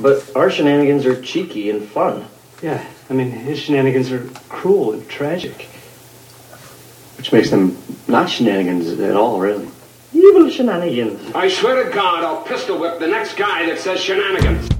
[0.00, 2.24] But our shenanigans are cheeky and fun.
[2.62, 5.62] Yeah, I mean, his shenanigans are cruel and tragic.
[7.16, 9.68] Which makes them not shenanigans at all, really.
[10.14, 11.34] Evil shenanigans.
[11.34, 14.77] I swear to God, I'll pistol whip the next guy that says shenanigans.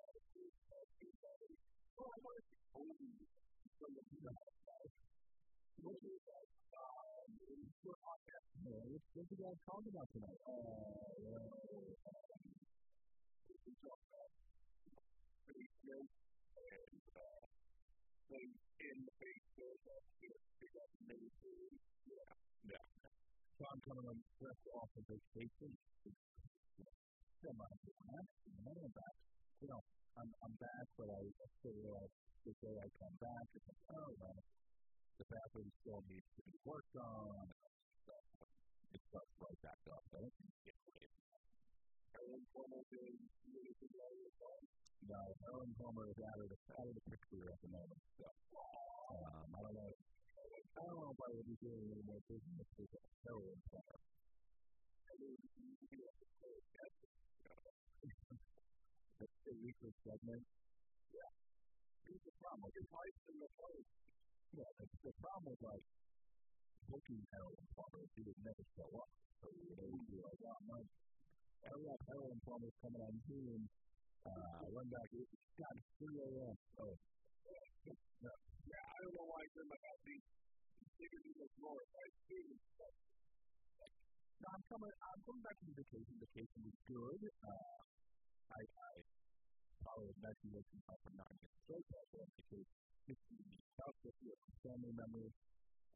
[9.14, 10.40] what did you guys talk about tonight?
[10.46, 10.54] Uh,
[11.26, 11.50] well,
[12.06, 12.42] um,
[13.66, 14.30] we talked about
[15.50, 16.10] basement
[16.58, 17.46] and uh,
[18.34, 20.30] in the basement of the
[20.62, 21.74] big up mini food.
[22.06, 22.86] Yeah, yeah.
[23.58, 25.74] So I'm coming on fresh off of vacation.
[27.38, 27.76] Come on,
[28.10, 28.26] man.
[28.66, 29.16] I'm back.
[29.62, 29.82] You know,
[30.18, 32.14] I'm I'm back, but I, I still realize
[32.48, 34.40] the day I come back, it's like, oh, well,
[35.22, 37.45] the bathroom still needs to be worked on.
[38.08, 38.14] So
[38.95, 40.04] it starts right back up.
[40.16, 41.14] I don't think it's great.
[42.17, 44.66] Aaron Homer doing anything while you're gone?
[45.06, 48.02] No, Aaron Homer is out of the out of the picture at the moment.
[48.17, 48.26] So
[49.14, 49.92] um, I don't know.
[50.78, 52.92] I don't know if I would be doing any more business with
[53.28, 53.98] heroin player.
[59.58, 60.44] Weekly segment.
[61.16, 61.32] Yeah.
[62.08, 62.68] The problem.
[62.68, 63.90] Like, it's life in the place.
[64.56, 65.86] Yeah, the, the problem with like
[66.88, 69.12] booking heroin plumbers, he would never show up.
[69.44, 70.86] So you know, he'd be like, oh, man,
[71.64, 73.62] I got heroin plumbers coming on Zoom.
[74.28, 75.08] Uh, run back.
[75.16, 76.56] It's got 3 a.m.
[76.84, 76.96] Oh,
[77.48, 78.36] yeah,
[78.67, 80.00] yeah, I don't know why I turned my back.
[80.04, 80.23] These
[81.00, 82.67] figures in this more like students.
[84.37, 84.93] No, I'm coming.
[85.02, 86.14] I'm going back to the vacation.
[86.21, 87.21] Vacation was good.
[87.42, 87.81] Uh,
[88.53, 88.92] I, I
[89.81, 92.67] probably was messing with myself for not getting so close because
[93.09, 95.33] it's unique stuff with your family members.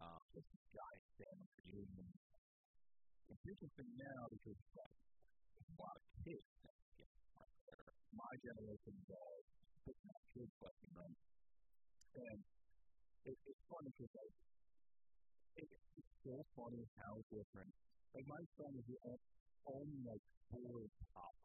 [0.02, 2.10] Um, just this giant family reunion.
[3.30, 4.98] It's interesting now because like,
[5.62, 7.12] a lot of kids that get
[8.18, 9.40] my generation is all
[9.86, 11.14] putting out kids like know,
[12.26, 12.40] and
[13.30, 14.36] it, it's funny because like
[15.62, 15.70] it,
[16.02, 17.70] it's so funny how different.
[18.12, 19.00] Like my son is the
[19.72, 20.84] only like four
[21.16, 21.36] top,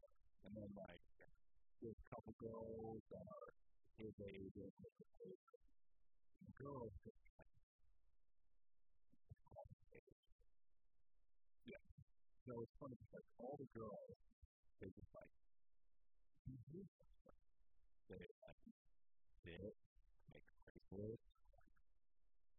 [0.43, 1.03] and then like
[1.79, 3.51] there's a couple girls that are
[4.03, 7.55] his age and the girls just like
[11.71, 11.83] yeah.
[12.47, 14.19] So it's funny because like all the girls
[14.83, 15.31] they just like
[18.07, 18.63] they like
[19.43, 19.75] sit,
[20.31, 21.27] make bracelets,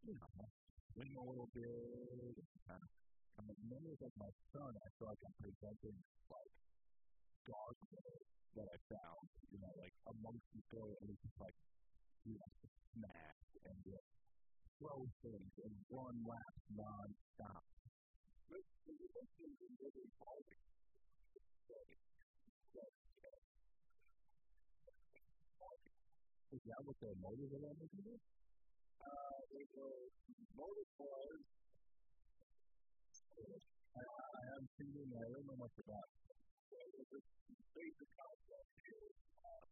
[0.04, 0.48] you know,
[0.96, 3.07] swing a little bit, and kind of.
[3.38, 5.98] And like many of like my son, I feel like I'm presenting
[6.34, 6.54] like
[7.46, 8.26] dogmas
[8.58, 11.54] that I found, you know, like amongst people, and it's just like,
[12.26, 12.50] you know,
[12.98, 14.10] smash and just
[14.82, 17.62] throw things and run laps non-stop.
[18.50, 18.94] But the
[19.78, 20.62] really evolving.
[26.58, 28.22] Is that what the motive is?
[28.98, 29.40] Uh,
[29.78, 30.10] was
[30.58, 31.67] motive was.
[33.38, 35.10] I, I haven't seen it.
[35.14, 36.34] I don't know much about it.
[36.74, 39.14] So it the basic concept is
[39.46, 39.66] uh,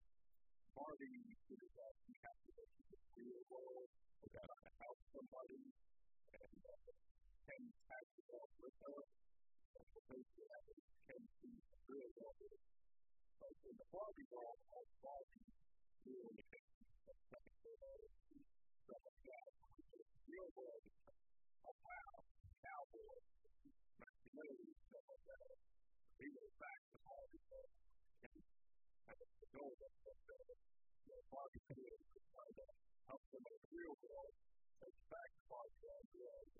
[0.77, 2.63] Marty has to go
[2.93, 3.89] the real world.
[4.35, 6.93] Got to help somebody, and uh,
[7.49, 8.99] Ken has to go with her.
[9.05, 12.59] And the basic that is Ken sees the real world.
[13.41, 15.49] But in the Barbie world, all Barbie
[16.05, 16.45] really
[20.35, 20.97] real world is
[21.63, 22.13] oh wow,
[22.59, 23.17] cowboy,
[24.35, 25.47] money and stuff like that.
[26.19, 27.69] We go back to Harvey Hall.
[28.25, 28.39] And
[29.07, 30.57] I think the of that,
[30.99, 32.75] you know, Harvey Hall is to find out
[33.07, 34.35] how somebody real world
[34.75, 36.51] takes back to Harvey Hall and realize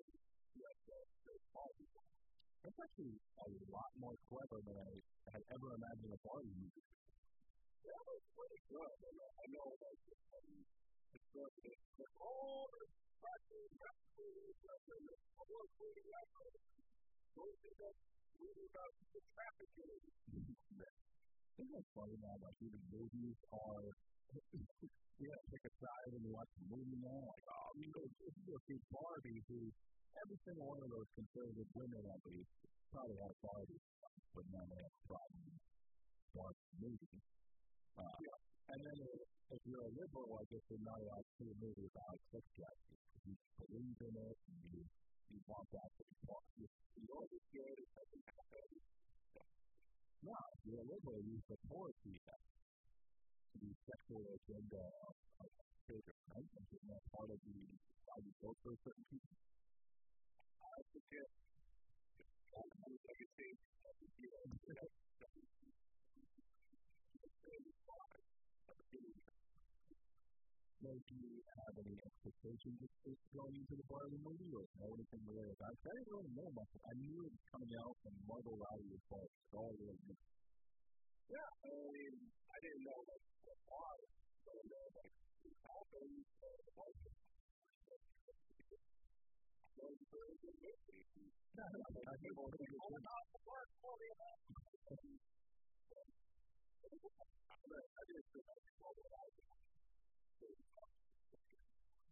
[0.56, 1.86] you have to take Harvey
[2.64, 4.92] That's actually a lot more clever than I
[5.36, 6.86] had ever imagined a party music.
[7.84, 8.96] That was pretty good.
[9.04, 10.02] And I know, like,
[10.32, 10.48] um,
[11.12, 11.76] it's going to be
[12.24, 12.82] all the
[13.20, 16.95] practice, practice, practice, practice, practice, practice, practice,
[17.36, 17.94] those things that
[18.40, 19.92] really about the trafficking.
[21.56, 23.88] Isn't it funny now, like, even movies are
[25.16, 27.20] we have to pick a side and watch the movie now.
[27.24, 29.58] Like, oh, you know, you go see Barbie, who
[30.20, 32.48] every single one of those conservative women, I believe,
[32.92, 33.80] probably had a Barbie,
[34.36, 35.56] but now they have a problem
[36.36, 37.20] Barbie movie.
[37.96, 38.38] Uh, yeah.
[38.76, 39.20] And then if,
[39.56, 42.44] if you're a liberal, I guess you're not allowed to see a movie about sex
[42.58, 44.82] trafficking you believe in it and you,
[45.30, 46.16] you want that to be
[46.62, 46.72] it.
[46.96, 48.68] You it's good, it doesn't happen.
[50.26, 52.34] No, if you're a liberal, you support the, uh,
[53.62, 55.48] the sexual agenda of, of
[55.86, 56.50] children, right?
[56.56, 57.58] And isn't that part of the
[58.10, 59.34] how you vote for certain people?
[60.62, 61.30] I suggest
[62.56, 63.52] like I say,
[64.16, 64.28] you
[70.80, 75.22] know, do you have any expectations of going into the Barbie movie or know anything
[75.30, 75.78] really about it?
[75.86, 76.70] I didn't really know much.
[76.74, 80.02] I knew it was coming out from Margot Robbie as far as Star Wars.
[81.30, 82.14] Yeah, I mean,
[82.50, 84.10] I didn't know like what was,
[84.42, 85.14] but I know like
[85.46, 87.14] what happened, uh, the market.
[89.76, 91.30] So it's a very good movie.
[91.30, 92.66] Yeah, I think it was a.
[93.06, 94.98] Not the part for the I
[97.86, 99.46] I could follow it out.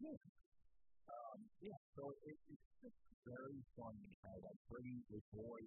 [0.04, 0.20] Yeah.
[1.08, 5.60] Um, yeah, so it, it's just very funny how like bringing the boy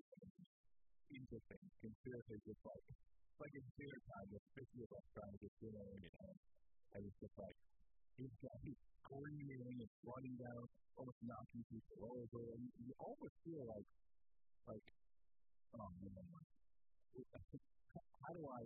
[1.10, 1.74] into things
[2.06, 2.86] seriously just like
[3.42, 6.34] like in dinner time with fifty of us trying to get dinner in you know,
[6.94, 7.57] and it's just like
[8.22, 10.63] he's got he's screaming and running down,
[11.01, 13.88] almost knocking people over, and you, you almost feel like
[14.69, 14.86] like
[15.81, 16.30] oh man,
[18.22, 18.62] how do I?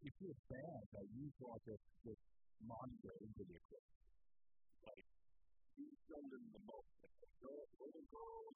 [0.00, 2.20] You feel bad that you brought this this
[2.62, 4.09] monster into the equation.
[4.86, 5.06] Like
[5.76, 6.60] he's done them the
[7.80, 8.54] little girls,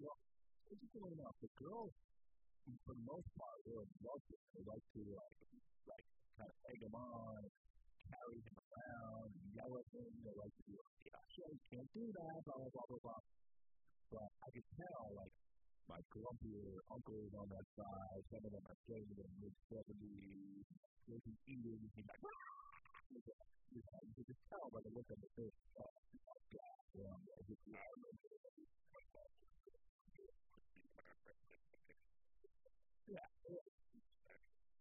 [0.00, 0.18] well,
[0.72, 1.92] interestingly enough, the girls,
[2.84, 4.40] for the most part, really love it.
[4.56, 5.36] They like to like,
[5.84, 6.06] like
[6.40, 7.40] kind of egg him on,
[8.08, 10.10] carry him around, yell at him.
[10.24, 10.74] They like to do,
[11.04, 13.22] yeah, sure, you can't do that, blah blah blah blah blah.
[14.08, 15.34] But I could tell, like,
[15.88, 20.64] my grumpier uncles on that side, some of them are getting in their mid seventies,
[21.06, 22.22] drinking eating, he's like,
[23.74, 25.92] you know, you could just tell by the look on the face, uh,
[26.54, 28.04] yeah, um, I just, I.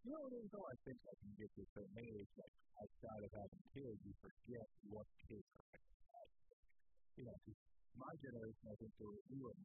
[0.03, 3.63] You know, I think I can get to a certain age, like outside of having
[3.71, 6.31] kids, you forget what kids are like.
[7.15, 7.37] You know,
[7.95, 9.55] my generation, I think, we were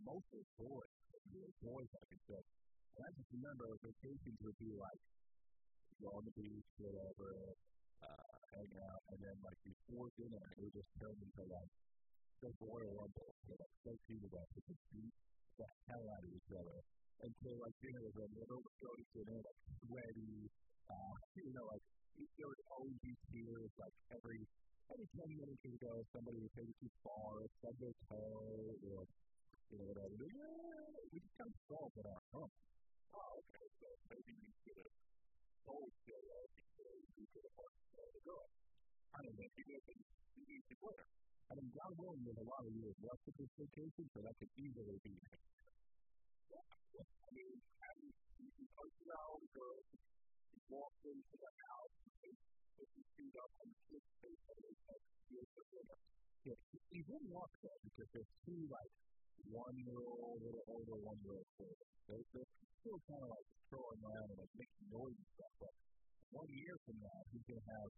[0.00, 0.94] mostly boys.
[1.32, 2.44] Were boys, like I said.
[2.96, 5.00] And I just remember vacations would be like,
[6.00, 7.56] go on the beach, whatever,
[8.04, 11.72] uh, hang out, and then like before dinner, it would just turn into like
[12.42, 13.32] the Royal Rumble.
[13.48, 13.92] So like so
[14.34, 15.14] up, we could beat
[15.56, 16.78] the hell out of each other
[17.22, 18.58] until like dinner was over.
[18.60, 20.36] We'd go to dinner like sweaty,
[20.90, 21.14] uh,
[21.46, 21.84] you know, like
[22.36, 24.42] there would always be tears like every
[24.90, 29.06] every ten minutes or so somebody would take it too far, stub their toe, or
[29.72, 30.12] you know, whatever.
[30.12, 32.52] Yeah, we just kind of solved it our own.
[33.16, 34.94] Oh, okay, so maybe you could have
[35.64, 37.72] told Sarah before you could have
[38.12, 38.48] the girl.
[39.16, 39.84] I don't know, you guys
[40.36, 41.00] you need to play.
[41.48, 44.36] I mean, God willing, there's a lot of years left of this vacation, so that
[44.40, 45.12] could easily be.
[46.52, 52.36] Yeah, I mean, having you it out, the girl, you walk into the house, and
[52.76, 54.76] put your feet up on the kid's face, and then
[55.32, 55.98] you're the winner.
[56.48, 56.56] Yeah,
[56.92, 58.92] he didn't walk though, because there's two, like,
[59.48, 61.76] one year old, a little older, one year old kid.
[62.08, 65.72] They're, they're still kind of like throwing around and like making noise and stuff, but
[66.32, 67.88] one year from now, he's going to have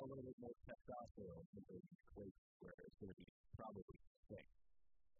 [0.00, 1.78] a little bit more testosterone in the
[2.16, 3.98] place where it's going to be probably
[4.32, 4.52] safe.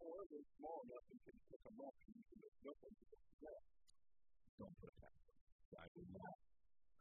[0.00, 2.92] Or they're small enough and can pick them up and you can just look at
[2.94, 3.10] them
[3.42, 3.54] go.
[4.58, 5.36] Don't put it past them.
[5.76, 6.36] I would not,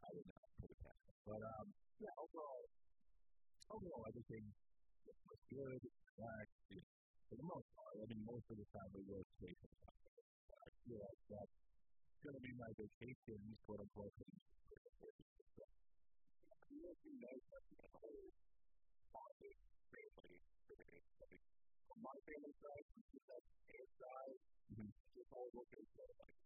[0.04, 1.16] I would not put it past them.
[1.24, 1.66] But, um,
[1.98, 2.64] yeah, overall,
[3.72, 4.44] overall, everything
[5.08, 5.80] was good,
[6.18, 6.97] relaxed, you know,
[7.28, 7.94] for the most part.
[8.00, 9.92] I mean, most of the time we work stuff.
[10.48, 11.56] I feel like that's
[12.24, 14.12] going to be my vacation, quote unquote.
[14.16, 14.98] To have a
[21.98, 22.86] my family side,
[23.28, 23.42] that
[23.98, 24.38] side,
[24.70, 24.86] mm-hmm.
[25.18, 26.38] just all looking for like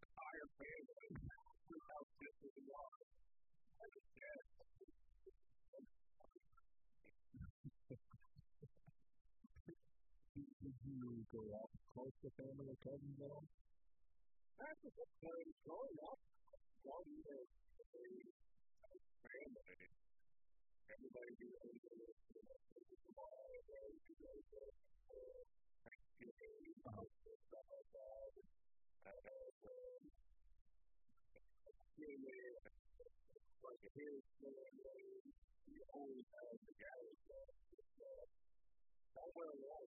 [0.00, 1.08] entire family
[1.66, 3.00] through house just as you are.
[3.80, 4.44] And it's dead.
[10.60, 13.46] Did go off close to family or cousins at all?
[14.58, 16.18] That's what the point growing up.
[16.80, 17.40] Were a
[19.20, 19.78] family,
[20.90, 22.58] everybody do everything that you know,
[23.04, 24.62] tomorrow, you go to
[25.86, 28.32] Thanksgiving, stuff like that.
[29.06, 30.02] And um,
[32.00, 32.42] really,
[33.60, 35.04] like his family,
[35.68, 37.54] you always have the guys that
[39.14, 39.86] somewhere along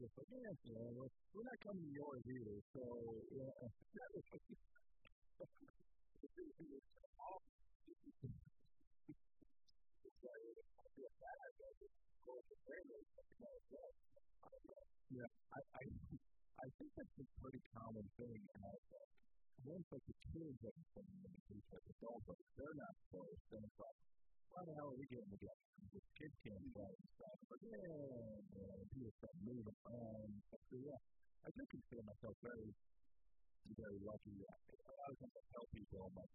[0.00, 2.84] from like, yeah, you know, we're, not coming to yours either, so,
[3.36, 3.52] yeah.
[15.10, 18.40] Yeah, I, I, I think that's a pretty common thing.
[18.40, 18.72] And I,
[19.68, 22.24] once like the kids have been in the adults,
[22.56, 23.36] they're not close.
[23.52, 23.98] Then it's like,
[24.48, 25.99] why the hell are we getting together?
[26.20, 27.38] Kids can't play and stuff.
[27.48, 30.30] But yeah, yeah, people start moving around.
[30.52, 31.00] So yeah,
[31.40, 32.68] I do consider myself very,
[33.72, 34.36] very lucky.
[34.44, 36.28] A lot of times I tell people, I'm like,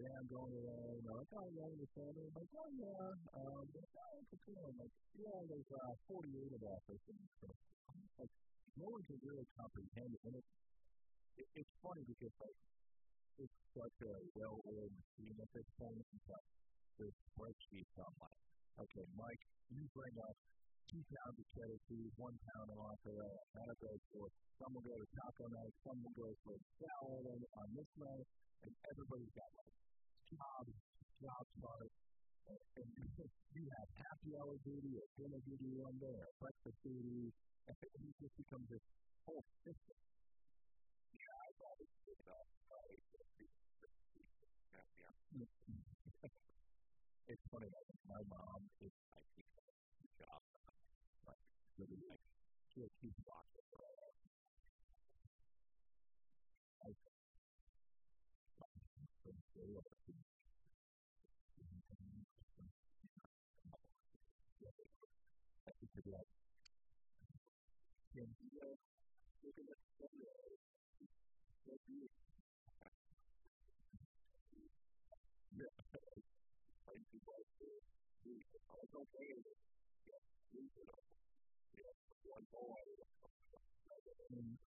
[0.00, 0.96] yeah, I'm going away.
[0.96, 2.24] And they're like, oh, yeah, with the family.
[2.24, 3.12] I'm like, oh, yeah.
[3.44, 4.64] Um, oh, it's cool.
[4.64, 6.82] I'm like, yeah, there's uh, 48 of us.
[6.88, 7.20] I think.
[8.16, 8.32] Like,
[8.80, 10.22] no one can really comprehend it.
[10.24, 10.46] And it,
[11.36, 12.56] it, it's funny because, like,
[13.36, 16.00] it's such a well-oiled machine at this point.
[16.00, 16.48] It's like,
[16.96, 18.40] there's spreadsheets on like,
[18.80, 20.36] okay, Mike, you bring up
[20.88, 23.42] two pounds of cheddar cheese, one pound of mozzarella.
[23.52, 27.66] That'll go for some will go to taco night, some will go for salad on,
[27.76, 28.26] this night,
[28.64, 29.74] and everybody's got like
[30.32, 30.64] job,
[31.20, 31.92] job chart.
[32.50, 32.90] And,
[33.54, 37.30] you have happy hour duty, or dinner duty one day, or breakfast duty,
[37.68, 38.82] and it just becomes this
[39.22, 39.98] whole system.
[41.14, 42.98] Yeah, I thought it was about probably
[47.30, 49.22] it's funny, like, my mom is like,
[50.18, 50.42] job,
[51.30, 51.38] like,
[51.78, 52.18] really, like,
[52.74, 54.18] she'll keep watching for all that.
[56.82, 56.90] I,
[65.70, 66.26] I think it's like,
[68.10, 68.26] yeah,
[69.46, 70.58] look at that Sunday.
[71.62, 72.10] What do you
[75.54, 75.70] yeah,
[76.90, 78.80] like to go to?
[79.00, 79.32] I okay
[80.76, 81.00] it up.
[81.72, 81.88] Yeah,
[82.28, 82.84] one boy.
[84.28, 84.60] mm,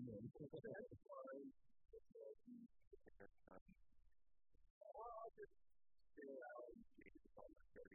[0.00, 1.52] Yeah, that's fine.
[4.80, 5.52] Well, I'll just
[6.16, 6.64] stay out
[6.96, 7.92] it's on the 30.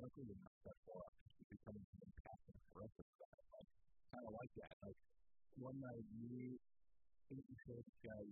[0.00, 1.12] honestly, you're not that far off.
[1.20, 1.84] It's becoming
[3.28, 3.44] us.
[3.52, 3.68] Like,
[4.08, 4.72] kind of like that.
[4.88, 4.96] Like,
[5.60, 6.56] one night you
[7.28, 8.24] think you show this guy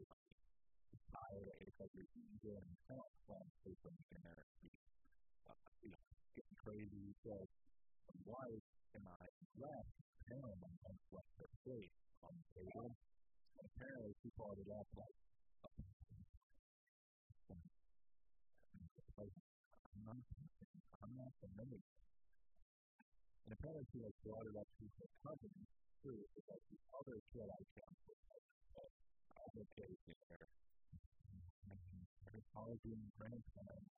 [1.49, 4.39] it because you're eager and kind of playing sleep on dinner.
[5.49, 6.05] Uh, you know,
[6.37, 7.07] getting crazy.
[7.25, 7.33] So,
[8.09, 9.25] my wife and I
[9.57, 9.97] left
[10.29, 11.93] him and went left her plate
[12.25, 12.93] on the table.
[13.59, 15.17] And apparently, she brought it like,
[19.19, 19.35] like
[19.89, 20.23] I'm not,
[21.03, 21.15] I'm
[21.57, 21.83] the.
[23.49, 25.55] And apparently she like brought it up to her cousin
[26.05, 26.21] too.
[26.47, 28.45] Like the other kid I kept with like,
[29.57, 30.49] the kids in there.
[32.29, 33.93] Her college and grandparents,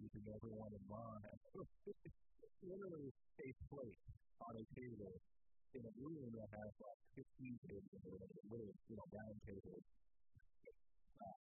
[0.00, 0.84] keeping everyone in.
[2.40, 4.00] It's literally a plate
[4.40, 5.12] on a table
[5.76, 9.76] in a room that has like 15 kids in it, and you know, round table.
[11.20, 11.36] Uh,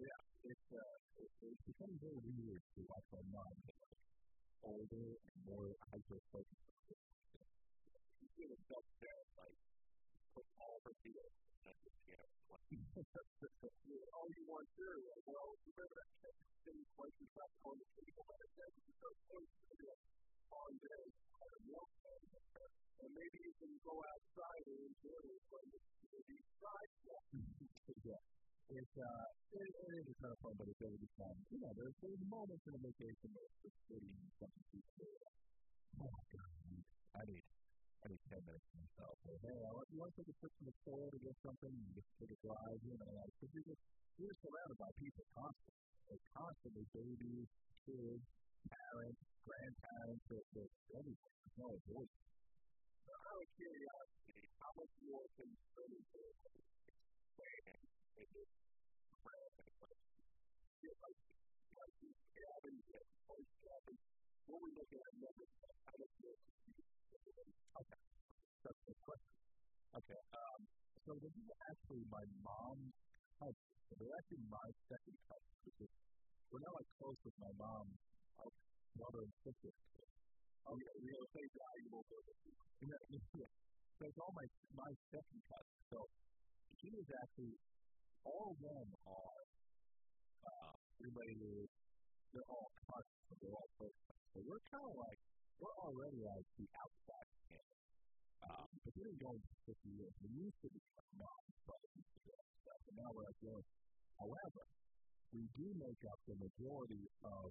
[0.00, 4.00] yeah, it's uh, it, it's becoming very weird to watch my mom get like
[4.64, 6.64] older and more hyper focused.
[8.24, 9.58] You feel a belt there, like,
[10.32, 12.26] put all her deals at the piano.
[14.16, 14.92] all you want to do,
[15.28, 19.80] well, remember that thing places back on the table that it says you start posting
[19.88, 20.00] it
[20.48, 22.72] on day at a time.
[22.98, 27.24] And maybe you can go outside and enjoy it from the, the sidewalk.
[28.04, 28.22] yeah.
[28.68, 31.96] It's uh, it, it is kind of fun, but it's really become, you know, there's
[32.04, 35.08] there's moments in a vacation where it's just sitting something do.
[36.04, 36.52] Oh god,
[37.16, 37.57] I
[38.06, 41.90] need, I need want to take a trip to the store to get something, you
[41.98, 43.80] just take a drive, you know, like, because you're,
[44.22, 45.82] you're surrounded by people constantly.
[46.08, 47.48] Like, constantly babies,
[47.84, 48.24] kids,
[48.70, 51.34] parents, grandparents, they're, they're everywhere.
[51.42, 52.24] There's no avoidance.
[53.04, 56.24] So out of curiosity, how much more can you really do
[57.34, 57.82] planning
[58.18, 58.50] in this
[59.20, 60.00] brand and like,
[60.80, 61.18] yeah, like,
[61.76, 64.02] like these cabins and post cabins,
[64.48, 67.48] what we looking at numbers, more can?
[67.84, 68.00] Okay.
[68.64, 69.34] That's the question.
[69.92, 70.20] Okay.
[70.32, 70.60] Um,
[71.04, 72.96] so this is actually my mom's
[73.36, 73.68] cousin.
[73.88, 75.88] So they're actually my second cousin.
[76.48, 78.00] We're not like close with my mom's
[78.40, 78.56] like,
[78.96, 79.72] brother and sister.
[80.68, 82.34] Oh, yeah, we have a thing valuable the
[82.88, 83.00] Yeah,
[83.44, 83.52] yeah.
[84.00, 85.76] So it's all my my second cousin.
[85.92, 85.98] So
[86.80, 87.56] she is actually
[88.24, 89.40] all of them are
[90.44, 90.74] uh,
[91.04, 91.68] related.
[92.32, 93.36] They're all cousins.
[93.40, 94.07] They're all first
[94.38, 95.18] So we're kind of like
[95.58, 97.90] we're already like the outside family.
[98.46, 100.14] Um, but we didn't go into 50 years.
[100.22, 101.10] We used to be like
[101.42, 102.78] and stuff.
[102.86, 103.66] And now we're like, well,
[104.22, 104.62] however,
[105.34, 107.50] we do make up the majority of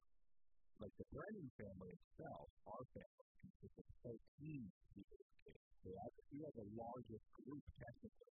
[0.80, 5.20] like the Brennan family itself, our family consists of 13 people.
[5.84, 8.32] So we have the largest group technically.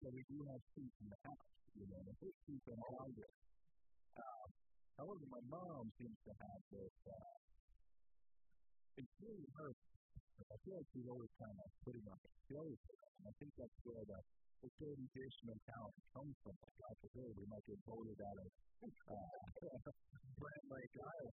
[0.00, 3.12] So we do have seats in the house, you know, and big seats in all
[3.12, 3.36] this.
[4.16, 4.48] Um,
[4.96, 7.47] however, my mom seems to have this, uh,
[8.98, 9.70] it's really her.
[10.38, 12.98] I feel like she's always kind of putting on a show for.
[13.18, 14.18] And I think that's where the,
[14.62, 14.70] the
[15.14, 16.54] dish mentality comes from.
[16.58, 18.48] Like, God forbid, we might get voted out of
[19.14, 19.90] uh,
[20.38, 21.30] Brand Iowa.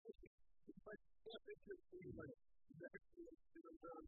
[0.83, 1.83] But yeah, it's just
[2.19, 2.35] like
[2.67, 4.03] exactly what you have done.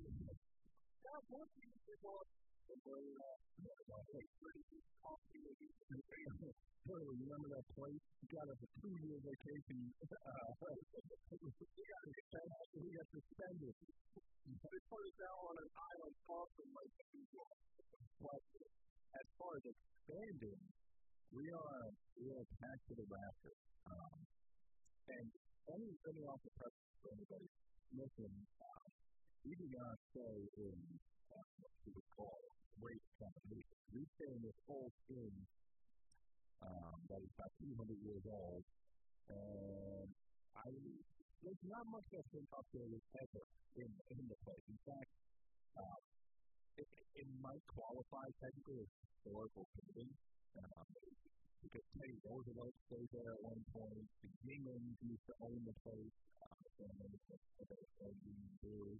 [2.66, 3.36] The uh.
[6.86, 8.02] Totally, remember that place?
[8.22, 9.80] You got a two-year vacation.
[10.06, 12.70] Uh, we got suspended.
[12.78, 13.74] We got suspended.
[14.46, 17.50] They put us out on an island far from like the people.
[18.22, 18.42] But
[19.18, 20.62] as far as expanding,
[21.34, 21.86] we are
[22.22, 23.62] we are packed to the rafters.
[23.90, 24.18] Um,
[25.10, 27.50] and me let me also preface for anybody
[27.98, 28.46] listening.
[28.62, 28.90] Um,
[29.42, 30.78] we do not stay in
[31.34, 31.46] uh,
[31.86, 32.40] we call
[32.80, 33.78] great accommodation.
[33.94, 35.36] We stay this old inn
[36.64, 38.64] um, that is about 200 years old,
[39.32, 40.10] and
[40.56, 40.68] I
[41.44, 43.44] there's not much that's been updated ever
[43.78, 44.66] in in the place.
[44.66, 45.12] In fact,
[45.78, 46.00] uh,
[46.82, 46.88] it,
[47.22, 50.12] it might qualify technically as historical building.
[50.56, 50.88] Um,
[51.66, 54.06] because Teddy Roosevelt stayed there at one point.
[54.22, 56.14] The Gingham's used to own the place.
[56.46, 57.10] Uh, family
[58.06, 59.00] of Union Brewery.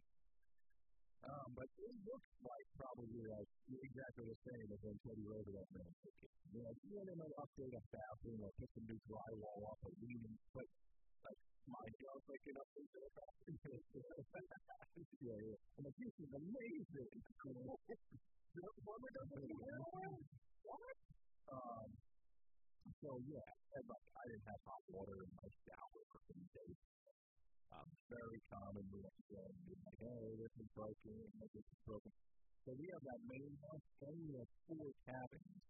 [1.56, 6.12] But it looks like probably like exactly the same as when Teddy Roosevelt ran the.
[6.52, 9.80] You know, you know, they might update a bathroom or put some new drywall up
[9.88, 10.68] or leaning, but
[11.24, 11.40] like
[11.72, 13.56] my job making up into the bathroom.
[15.24, 15.60] yeah, yeah.
[15.80, 17.12] And the kitchen is amazing.
[20.66, 20.98] What?
[21.52, 21.90] Um,
[23.04, 26.80] so yeah, and like I didn't have hot water in my shower for some days.
[27.74, 28.84] Um, very common.
[28.94, 32.12] We have to be like, hey, this is broken, this is broken.
[32.66, 35.62] So we have that main house, then we have four cabins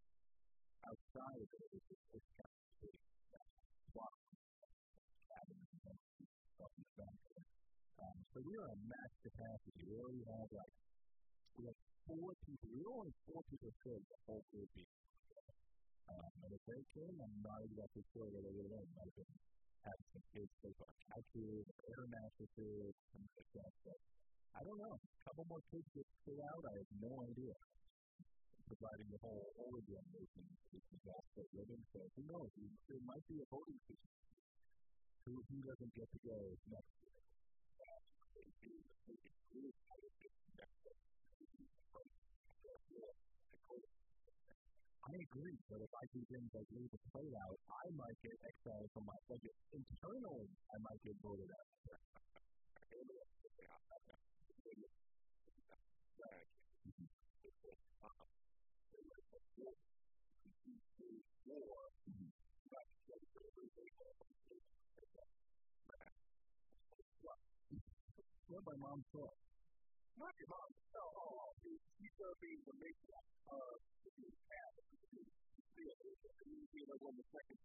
[0.84, 1.68] outside of it.
[1.76, 2.52] It's just this of
[2.84, 2.98] big
[5.28, 5.96] cabin in the
[7.00, 7.46] back there.
[7.96, 9.82] Um, so we are at max capacity.
[9.88, 10.76] We already have like
[11.56, 12.68] we have four people.
[12.76, 14.72] We only four people fit the whole group
[16.06, 19.14] um, and if they came, I'm not exactly sure where they would have might
[19.86, 23.72] have some kids sleep on couches, air mattresses, things like that.
[23.86, 24.00] But
[24.58, 24.96] I don't know.
[24.98, 26.64] A couple more kids get spit out.
[26.66, 27.56] I have no idea.
[28.66, 32.50] Providing the whole Oregon movement is disaster living, so who knows?
[32.90, 34.14] There might be a voting system.
[35.30, 36.38] Who, who doesn't get to go
[36.74, 37.16] next year?
[45.06, 48.34] I agree, but if I do things like leave a plate out, I might get
[48.42, 49.54] exiled from my budget.
[49.70, 51.70] Internally, I might get voted out.
[68.50, 69.36] What my mom said.
[70.18, 70.70] Not your mom.
[70.96, 71.54] Oh, oh.
[71.62, 73.95] She's going to be the matriarch
[77.06, 77.58] of the second.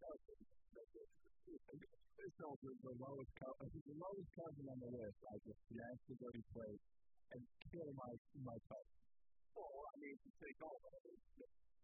[2.40, 6.44] So the, lowest cousin, the lowest cousin on the list, I just snatch the dirty
[6.56, 6.82] plate
[7.36, 8.12] and kill my
[8.44, 8.96] my cousin.
[9.52, 10.88] Well, I mean, to take over,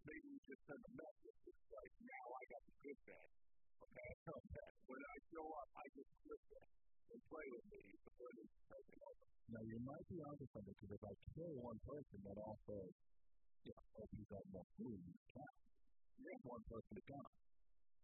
[0.07, 1.39] maybe we should send a message.
[1.45, 3.29] It's like, now I got the good bed.
[3.85, 4.11] Okay?
[4.33, 4.69] okay.
[4.89, 6.69] When I show up, I just flip it
[7.13, 9.25] and play with me before they take it over.
[9.53, 12.77] Now you might be onto something because if I kill one person, that also
[13.67, 15.55] you know, hope he's got more food in the town.
[16.23, 17.31] You have one person to gun.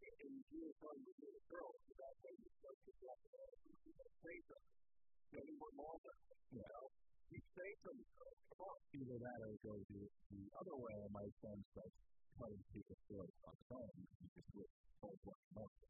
[0.03, 3.51] And you were telling me the girl about when you start to talk about
[4.23, 4.79] say something.
[5.31, 6.15] When you were longer,
[6.51, 6.85] you know,
[7.31, 8.11] he say something.
[8.11, 8.77] Come on.
[8.91, 10.03] Either that or it goes the,
[10.35, 11.99] the other way, and my son starts
[12.35, 13.95] telling people stories on the phone.
[14.03, 15.87] You just with whole bunch of money.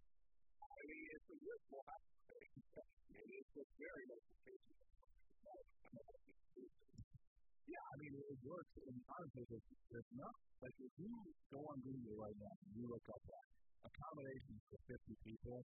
[0.60, 2.02] I mean, it's a good one.
[2.32, 4.82] It's a very nice occasion.
[7.72, 8.72] Yeah, I mean, it works.
[8.84, 11.08] And honestly, there's, there's not, like, if you
[11.48, 13.48] go on Google right now and you look up that
[13.88, 15.56] accommodations for 50 people,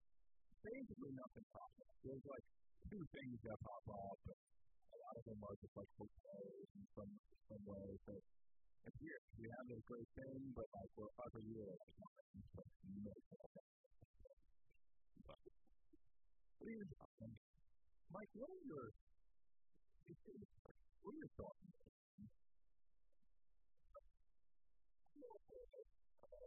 [0.64, 1.96] basically nothing pops up.
[2.08, 2.46] There's like
[2.88, 6.86] two things that pop up, but a lot of them are just like hotels in
[6.96, 7.12] some,
[7.52, 7.88] some way.
[8.08, 8.14] So
[8.88, 9.24] it's weird.
[9.36, 13.20] We have this great thing, but like we're every year, like, you know,
[15.28, 15.40] but,
[16.56, 17.36] what are your thoughts?
[18.16, 18.86] Mike, what are your,
[21.04, 21.87] what are your thoughts?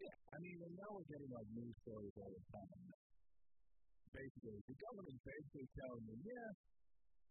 [0.00, 2.88] Yeah, I mean, and now we're getting like news stories all the time.
[4.16, 6.48] Basically, the government's basically telling me, yeah,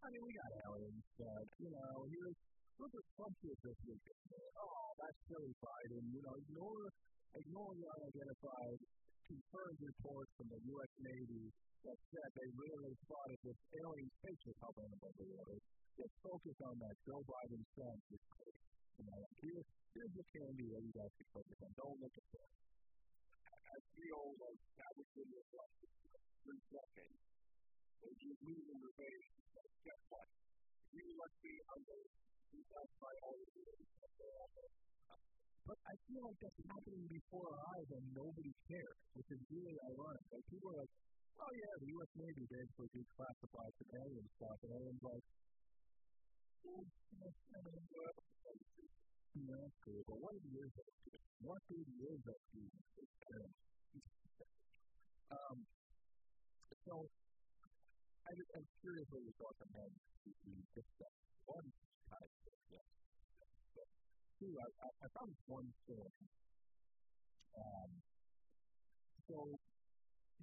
[0.05, 2.37] I mean, we got aliens, but, you know, here's,
[2.77, 4.29] look at Trump here this weekend.
[4.61, 6.05] Oh, that's Joe Biden.
[6.13, 6.85] You know, ignore,
[7.35, 8.79] ignore the unidentified
[9.29, 10.93] confirmed reports from the U.S.
[11.05, 11.45] Navy
[11.85, 15.57] that said they really spotted this alien spaceship hovering above the water.
[15.95, 17.97] Just focus on that Joe Biden son.
[18.09, 21.71] You know, here's, here's the candy that you guys can focus on.
[21.77, 22.49] Don't look at that.
[23.99, 25.77] We all know, that was in the last
[26.41, 27.21] three decades.
[27.99, 29.15] When you move in the way,
[29.85, 30.27] guess what?
[30.89, 31.99] You must be under,
[32.49, 33.59] you by all the
[35.69, 39.77] but I feel like that's happening before our eyes and nobody cares, which is really
[39.85, 40.25] ironic.
[40.33, 40.89] Like people are like,
[41.45, 42.09] oh yeah, the U.S.
[42.17, 45.21] Navy basically declassified some alien stuff, and everyone's like,
[49.37, 50.41] yeah, that's cool, but what is
[50.73, 50.89] that?
[51.45, 51.85] What is
[52.25, 52.41] that?
[55.29, 55.57] Um,
[56.81, 57.05] so,
[58.25, 59.93] I I'm curious what your thoughts on that
[61.45, 61.65] one
[62.09, 62.29] kind of
[62.73, 62.81] yeah
[64.39, 66.15] two, I, I, I found one story.
[67.59, 67.91] Um,
[69.27, 69.35] so,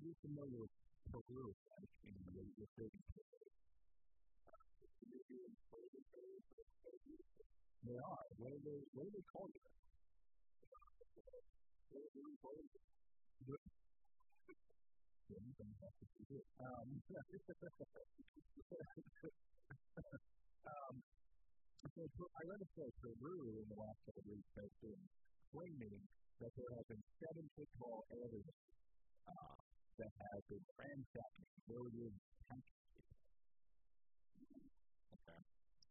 [0.04, 0.70] you're familiar with
[1.08, 1.88] Peru, right?
[2.04, 3.16] In the, the Philippines.
[7.88, 8.26] They are.
[8.36, 9.64] What do they, what do they call it?
[16.60, 16.88] Um,
[20.66, 20.94] um,
[21.84, 25.02] so I read a story Peru in the last couple of weeks has been
[25.52, 26.00] claiming
[26.40, 28.60] that there have been seven football aliens
[29.28, 29.56] uh,
[30.00, 32.12] that have been ransacking million
[32.48, 33.06] countries.
[35.12, 35.40] Okay.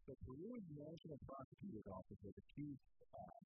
[0.06, 3.40] So Peru's National Prosecutor's Office has accused uh,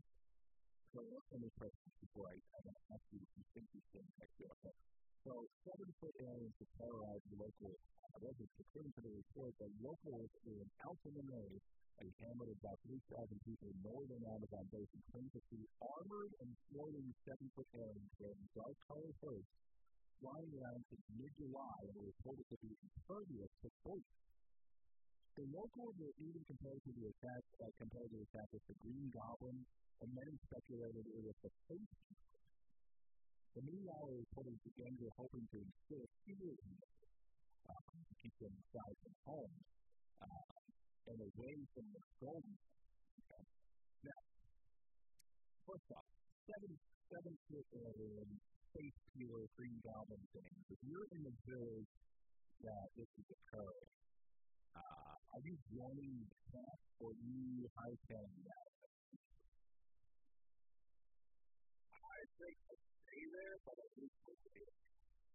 [0.90, 1.70] so let me press
[2.02, 4.74] before I, I ask you if you think these things are good.
[5.22, 8.58] So seven foot aliens have terrorized the local uh, residents.
[8.58, 11.62] According to the report, the locals in Alta May
[11.98, 13.02] a hamlet of about 3,000
[13.42, 19.16] people in northern Amazon basin claim to see armored and floating seven-foot aliens wearing dark-colored
[19.20, 19.56] hosts
[20.20, 24.20] flying around since mid-July and were reported to be impervious to poison.
[25.40, 28.76] The locals were even compared to the attack, uh, compared to the attack with the
[28.84, 29.64] Green Goblin,
[30.04, 31.96] and many speculated it was the Face
[33.56, 36.94] The meanwhile, reporters began to hoping to instill fear in them,
[37.72, 37.80] uh,
[38.20, 39.64] keep them inside their homes.
[40.20, 40.49] Uh,
[41.10, 42.54] and away from the golden.
[43.18, 43.44] Okay.
[44.06, 44.20] Now,
[45.66, 46.06] first off,
[46.46, 46.70] seven
[47.10, 48.26] seven foot in
[48.70, 50.62] face peeler green goblin things.
[50.70, 51.90] If you're in the village
[52.62, 53.90] that this is occurring,
[54.78, 58.70] uh, are you the camp or you hightailing that?
[61.90, 64.62] I think I stay there, but at least we'll stay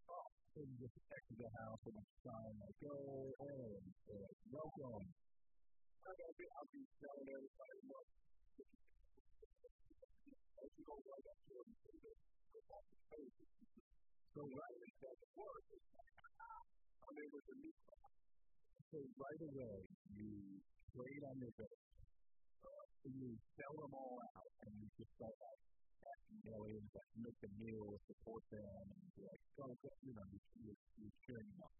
[0.08, 2.96] Oh, so you just exit the house and sign like, go,
[3.36, 3.68] oh,
[4.48, 5.04] welcome
[6.06, 7.82] Be, I'll be telling everybody, as
[10.78, 12.14] you know, I got in the football
[14.30, 18.06] So it doesn't work, I mean, with a new car.
[18.86, 19.82] So right away,
[20.14, 20.62] you
[20.94, 21.90] trade on your base,
[22.62, 25.58] uh, you sell them all out, and you just start like
[26.46, 29.74] millions that make the meal, support them, and you're like, go,
[30.06, 30.38] you know, you,
[30.70, 31.74] you, you're cheering them up.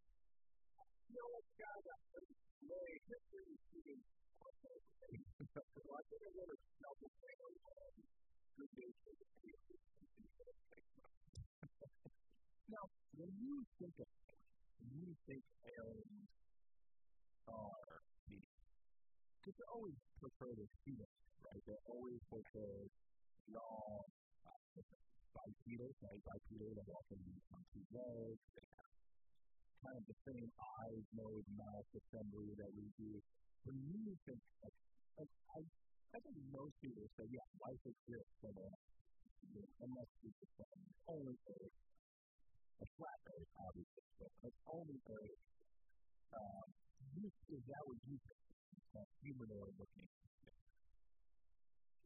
[12.66, 14.11] Now, when you think of
[14.83, 15.42] when you think
[15.79, 16.31] aliens
[17.47, 18.42] are the
[19.38, 21.62] because they're always portray the students, right?
[21.71, 22.90] They're always portray
[23.55, 24.03] long,
[24.42, 24.83] uh,
[25.38, 26.19] bipedal, right?
[26.27, 27.23] Bipedal, they often
[27.55, 28.66] on two legs, they
[29.87, 30.51] kind of the same
[30.83, 33.22] eyes, nose, mouth assembly that we do.
[33.62, 34.75] When you think, like,
[35.14, 35.61] like I,
[36.11, 38.75] I think most people say, yeah, life exists, but uh,
[39.55, 41.77] you know, unless it's the same, only Earth,
[42.83, 45.42] a flat Earth, obviously, but it's only Earth.
[46.35, 46.66] Um,
[47.14, 48.42] you, is that what you think?
[48.99, 50.09] That humanoid looking?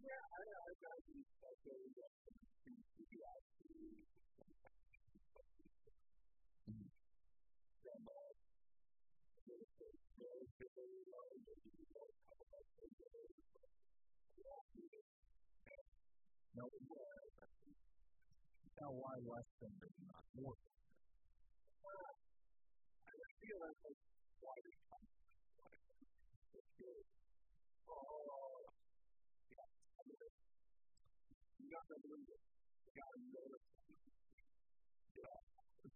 [0.05, 1.81] Yeah, I, I got to be special.
[7.81, 7.89] No,
[18.77, 20.57] now why less than maybe not more?
[23.09, 23.81] I feel like
[24.45, 25.09] why they come
[27.89, 28.61] Oh,
[29.49, 30.03] yeah, I
[31.65, 32.41] you got to believe it.
[32.85, 33.60] You got to Yeah.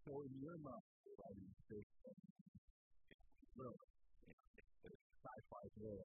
[0.05, 0.85] So in your mind,
[1.17, 2.13] right, this uh,
[3.57, 3.89] really,
[4.85, 6.05] sci-fi thriller,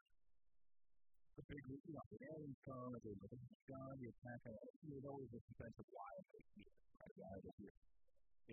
[1.36, 4.88] the big, you know, the aliens come, they look at the gun, the attack, and
[4.88, 7.16] there's always a sense of why they here, right?
[7.20, 7.76] Why they're here.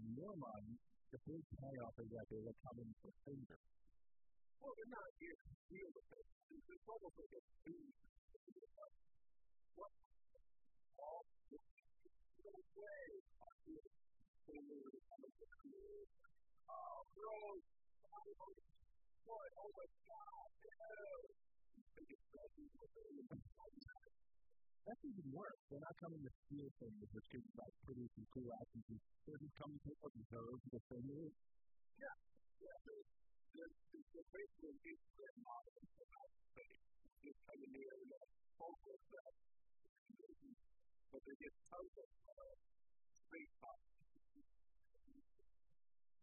[0.03, 0.83] In your mind,
[1.15, 3.59] the big payoff is that they were coming for favor.
[4.59, 6.27] Well, they're not here to deal with it.
[6.91, 7.95] Almost like a food.
[9.79, 9.93] What?
[10.99, 11.59] All the
[12.83, 13.03] way
[13.47, 13.96] are here.
[14.47, 14.63] That's
[25.03, 25.59] even worse.
[25.67, 26.95] They're not coming to steal things.
[27.11, 28.87] They're just like producing cool actions.
[29.27, 31.11] They're just coming to observe the thing.
[31.99, 32.15] Yeah.
[32.63, 32.79] Yeah.
[32.87, 36.87] They're basically nuclear models about space.
[37.19, 38.23] Just coming here and uh,
[38.63, 39.03] focus.
[39.11, 39.27] But
[41.27, 42.55] they get tons of uh,
[43.27, 43.96] space pops.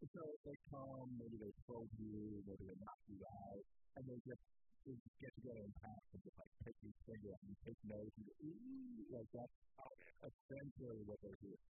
[0.04, 3.64] So they come, maybe they probe you, maybe they knock you out,
[3.96, 4.44] and they just
[4.84, 8.12] is get together and pass and just like take these finger and you take notes
[8.20, 9.56] and go, ooh, like that's
[10.28, 11.64] essentially what they're doing.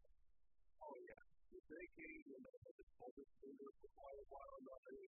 [0.79, 1.23] Oh yeah.
[1.51, 4.81] If they came and they had this older finger for quite a while and not
[4.95, 5.07] any,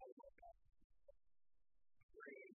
[0.00, 0.56] oh my god.
[2.16, 2.56] Great.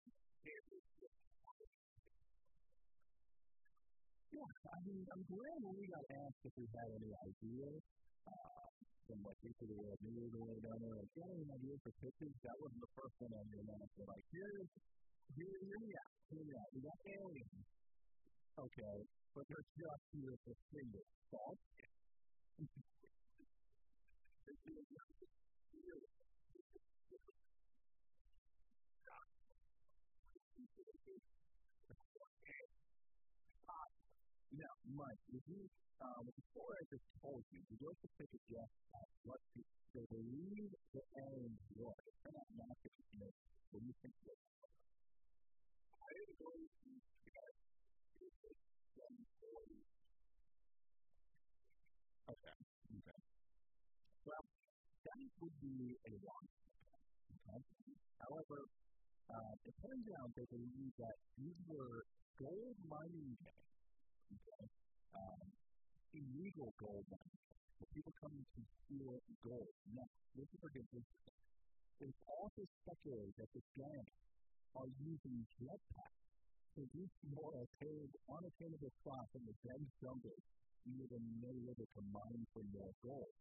[4.34, 7.82] Yeah, I mean, I'm glad we got asked if we had any ideas,
[8.30, 8.63] uh,
[9.14, 12.34] from like into the world news or whatever, like, got any ideas for pictures?
[12.42, 13.94] That wasn't the first one on your list.
[13.94, 14.70] But like, here's,
[15.38, 16.70] here, here we are, here we are.
[16.74, 17.62] We got aliens.
[18.58, 18.98] Okay,
[19.38, 21.06] but they're just here for single.
[21.30, 21.62] False?
[34.54, 35.66] Now, Mike, if you,
[36.06, 39.66] um, before I just told you, would you to take a guess at what the,
[39.98, 41.98] they believe the aliens were?
[41.98, 43.34] If they're not you know,
[43.74, 44.70] what do you think they were?
[45.98, 46.94] I going to
[47.26, 47.58] guess
[52.24, 52.58] Okay,
[53.02, 53.20] okay.
[54.30, 56.46] Well, that would be a wrong
[57.34, 57.60] okay?
[58.22, 58.60] However,
[59.34, 62.06] uh, it turns out they believe that these were
[62.38, 63.73] gold mining gangs
[64.34, 64.66] okay?
[65.14, 65.48] Um,
[66.14, 67.42] illegal gold mining.
[67.78, 69.74] So people coming to steal gold.
[69.94, 71.40] Now, where it gets interesting.
[72.02, 74.18] It's also speculated that the gangs
[74.74, 76.24] are using jetpacks
[76.76, 80.38] to reach more unattainable spots in the dense jungle
[80.90, 83.34] near the May River to mine for more gold.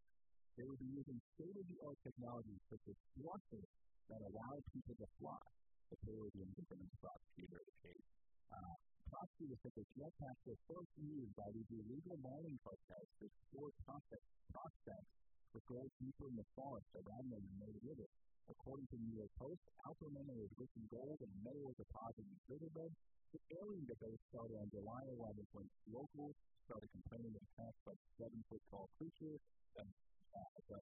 [0.53, 3.69] They would be using state-of-the-art technology such as thrusters
[4.13, 5.41] that allow people to fly.
[5.89, 8.07] The Peruvian government prosecutor the case.
[8.53, 8.75] Uh,
[9.13, 14.29] prosecutors said that jetpacks were first used by these illegal mining cartels to explore prospects,
[14.49, 15.11] prospects
[15.53, 18.09] for gold deeper in the forest around the May River.
[18.49, 22.25] According to the New York Post, Alpha Men was rich in gold and metal deposit
[22.25, 22.91] in riverbed.
[23.37, 28.41] The alien debate started on July 11th when locals started complaining of attacks by seven
[28.49, 29.41] foot tall creatures
[29.77, 29.87] that
[30.33, 30.81] uh,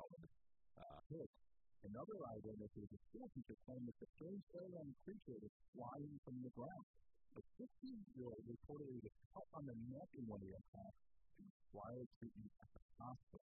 [0.00, 0.16] called
[0.80, 1.28] uh, Hill.
[1.84, 6.52] this is a school teacher claimed that the strange alien creature was flying from the
[6.56, 6.88] ground.
[7.34, 11.02] A 16-year-old reportedly was cut on the neck in one of the attacks
[11.42, 13.42] and required treatment at the hospital.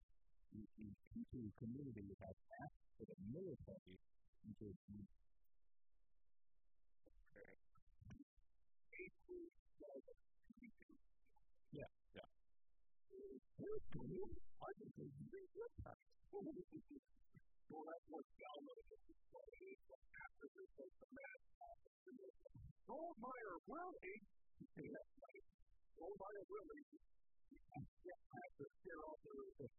[0.53, 0.61] The,
[1.09, 5.09] Pitu community has asked for the military to intervene.
[11.73, 12.29] Yeah, yeah.
[14.61, 15.09] I think.
[17.69, 18.97] Well, that's what's downloaded.
[20.09, 21.39] After this, there's the mad
[22.89, 24.19] Goldmeyer Willie.
[25.99, 26.85] Goldmeyer Willie.
[28.01, 29.69] Yeah, after tear off the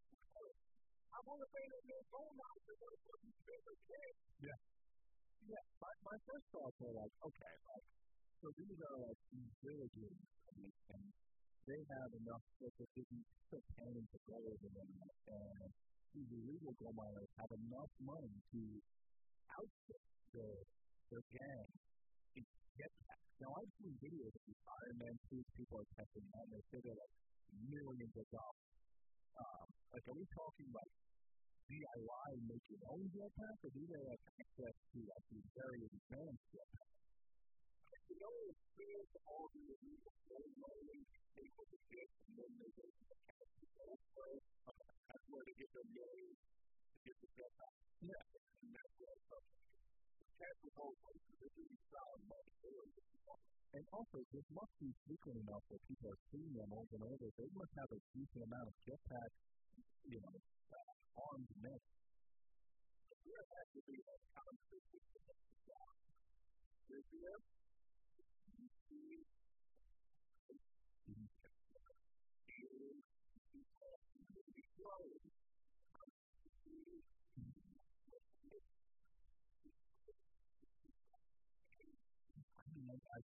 [1.11, 4.14] I want to say that there's Goldmeyer was a favorite kid.
[4.46, 4.59] Yeah.
[5.50, 7.87] Yeah, my, my first thoughts were like, okay, like,
[8.38, 10.14] so these are like these villages,
[10.94, 11.05] and
[11.66, 13.18] they have enough that they can
[13.50, 14.61] put cannons of gold
[16.14, 18.62] them, and these gold miners have enough money to
[19.55, 20.03] outfit
[20.35, 20.57] their,
[21.11, 21.68] their gang
[22.38, 22.44] in
[22.77, 23.31] jetpacks.
[23.40, 26.79] Now, I've seen videos of these Iron Man suits people are testing and they say
[26.85, 27.14] they're like
[27.70, 28.70] millions of dollars.
[29.40, 30.92] Um, like, are we talking like
[31.70, 36.44] DIY make your own jetpack, or do they have access to like these very advanced
[36.51, 37.00] jetpacks?
[38.11, 39.87] The the and
[42.59, 42.75] the
[47.07, 47.75] the jetpack.
[53.90, 57.27] Also, this must be frequent enough that people are seeing them over and over.
[57.37, 59.38] They must have a decent amount of jetpacks,
[60.07, 60.35] you know,
[60.73, 61.81] uh, armed men.
[63.11, 64.83] To be a constant
[66.90, 67.60] Is there?
[68.61, 68.68] I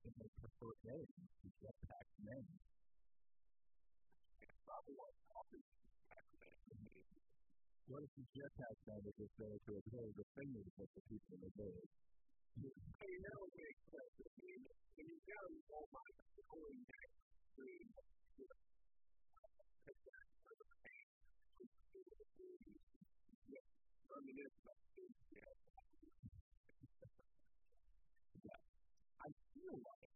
[0.04, 2.46] think they prefer gays to jetpack men.
[7.88, 11.32] What if the jetpack man is just there to appeal the fingers of the people
[11.36, 11.80] in the day?
[12.56, 13.16] Hey,
[14.40, 14.64] mean,
[14.96, 15.20] when you
[16.48, 17.10] going back
[17.60, 17.84] to the.
[28.46, 28.62] Yeah,
[29.20, 30.12] I feel like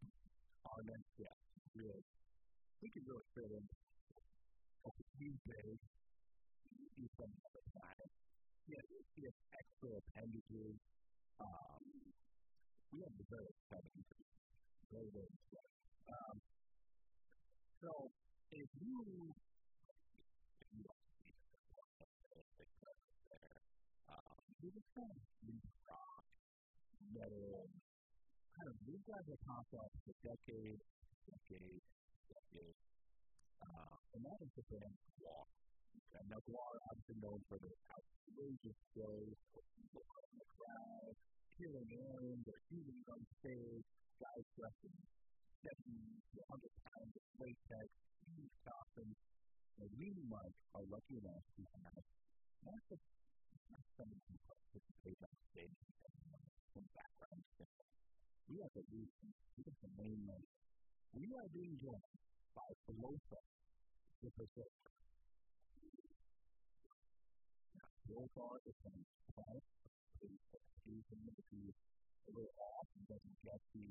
[2.80, 3.66] we could really fit in
[4.88, 4.90] a
[6.96, 8.00] do some other time.
[8.00, 8.88] Has,
[9.20, 10.80] he has extra appendages.
[11.44, 11.84] Um,
[12.90, 14.04] we have the very exciting
[14.90, 15.78] very, very exciting.
[16.10, 16.36] Um,
[17.78, 17.92] so,
[18.50, 18.98] if you,
[20.60, 21.38] if you don't see
[23.30, 23.62] there,
[24.10, 24.34] um,
[24.66, 25.22] we just kind of
[25.86, 26.26] rock,
[27.14, 27.70] metal,
[28.58, 30.82] kind of, these guys popped up for decades,
[31.30, 31.86] decades,
[32.34, 32.82] decades.
[33.62, 35.46] Uh, and that is the band Gwar.
[35.46, 39.38] Okay, now Gwar, obviously known for their outrageous shows,
[39.78, 41.14] people in the crowd,
[41.60, 43.88] killing aliens, or humans on stage,
[44.24, 44.96] guys dressed in
[45.68, 45.92] 70
[46.34, 47.88] to 100 pounds of latex,
[48.32, 49.20] huge costumes.
[49.84, 52.04] And we, Mike, are lucky enough to have
[52.64, 53.06] not just
[53.70, 55.78] not someone who participates on stage
[56.74, 57.44] from background
[58.50, 60.50] we have the reason, we have the main money.
[61.14, 62.18] We are being joined
[62.58, 63.42] by Pelosa,
[64.26, 64.74] the Pacific.
[68.10, 68.98] Pelosa is from
[70.20, 71.06] South, he's
[71.48, 71.76] he's
[72.28, 73.88] a little off, he doesn't get the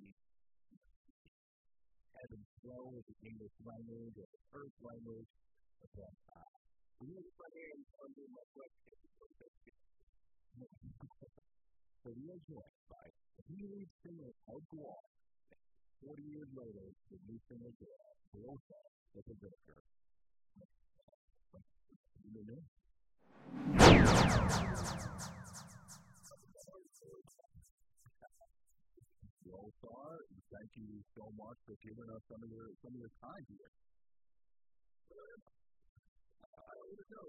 [2.20, 5.30] ebb and flow of the English language or the Earth language,
[5.80, 6.52] but then, uh,
[7.00, 8.92] we need to put in under my question.
[12.02, 13.06] So we are joined by
[13.48, 15.00] the lead singer of Gwar.
[16.02, 18.80] 40 years later, the new singer Gwar, Pelosa,
[19.14, 19.80] with a Vinegar.
[22.28, 22.62] You know?
[29.68, 30.16] Well, Star,
[30.48, 33.68] thank you so much for giving us some of your some of your time here.
[35.12, 37.28] I don't know.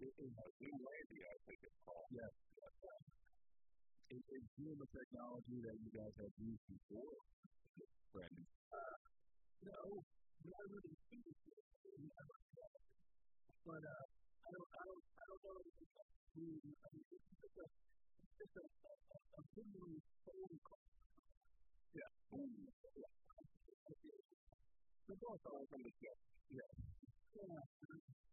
[0.00, 2.08] It is Zoolander, I think it's called.
[2.08, 2.32] Yes.
[4.16, 7.20] Is, is Zoom a technology that you guys have used before,
[8.16, 8.48] Brandon?
[8.72, 8.96] Uh,
[9.68, 10.00] no,
[10.56, 10.96] haven't really.
[12.00, 12.36] Never.
[13.60, 14.04] But uh,
[14.40, 15.60] I don't, I don't, I don't know
[16.32, 16.64] Zoom.
[16.64, 18.92] I mean, it's just a, it's just a, a,
[19.36, 21.01] a visually phone call.
[21.92, 22.08] Yeah.
[22.32, 23.12] Yeah.
[25.04, 26.16] So Blothar from the get.
[26.48, 26.72] Yeah.
[27.36, 27.60] Yeah.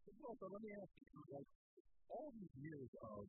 [0.08, 1.50] So both, let me ask you, like,
[2.08, 3.28] all these years of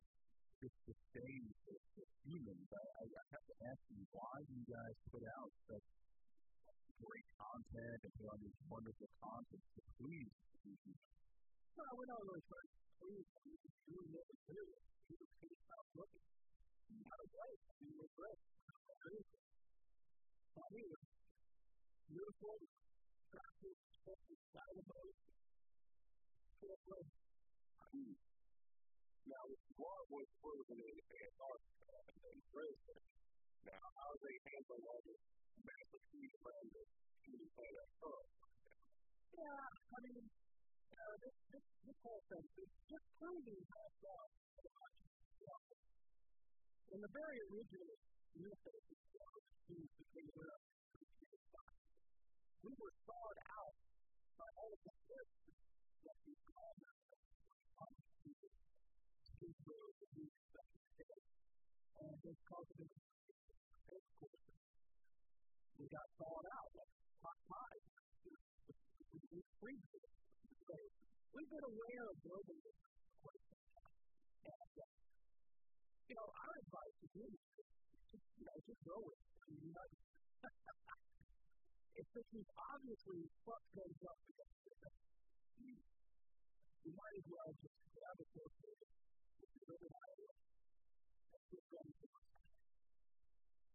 [0.63, 2.69] just the, the humans.
[2.71, 5.83] I, I, I have to ask you, why you guys put out such
[7.01, 10.31] great content and put on these wonderful content to please
[10.63, 10.95] people?
[11.75, 13.51] No, we're not really trying to please them.
[13.51, 14.63] We're doing what we do.
[15.11, 16.23] Just can't stop looking.
[17.03, 17.51] Not a way.
[17.51, 18.39] I we're great.
[20.51, 23.79] Beautiful, attractive,
[24.51, 25.07] valuable,
[29.31, 29.47] now,
[29.79, 32.99] Guam was frozen in Antarctica and then frozen.
[33.63, 35.23] Now, how they handle all this
[35.63, 36.83] massive heat around the
[37.23, 38.31] heating planet Earth?
[39.31, 44.27] Yeah, I mean, uh, this, this, this whole thing is just proving that uh,
[46.91, 47.95] in the very original
[48.31, 48.47] we
[52.79, 53.75] were thawed out
[54.39, 54.93] by all of the
[59.41, 59.51] we
[65.75, 66.93] we got thawed out like
[67.25, 67.79] hot pie.
[71.31, 72.55] We've been aware of global
[74.41, 74.87] and, uh,
[76.07, 77.11] you know, our advice is
[78.11, 79.31] just, you know, just go with it.
[79.41, 79.87] I mean, you know,
[81.95, 84.93] if this is obviously what goes up against it,
[86.81, 88.51] you might as well just grab a book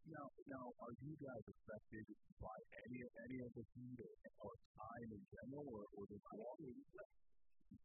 [0.07, 2.07] now, now, are you guys affected
[2.39, 2.57] by
[2.87, 4.15] any any of the heat or,
[4.47, 6.63] or time in general, or, or the long?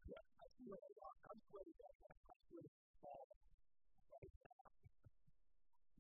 [0.06, 1.16] Yeah, I feel a lot.
[1.34, 1.78] I'm sweating.
[1.82, 2.72] I'm sweating
[3.02, 4.51] all right.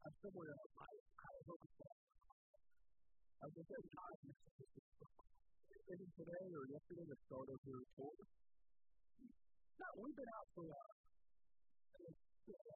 [0.01, 0.73] I'm somewhere else.
[0.81, 1.97] I, I hope it's not.
[3.41, 3.81] I was going to say,
[5.91, 8.17] today or yesterday the start of your tour?
[8.17, 10.89] No, we've been out for uh,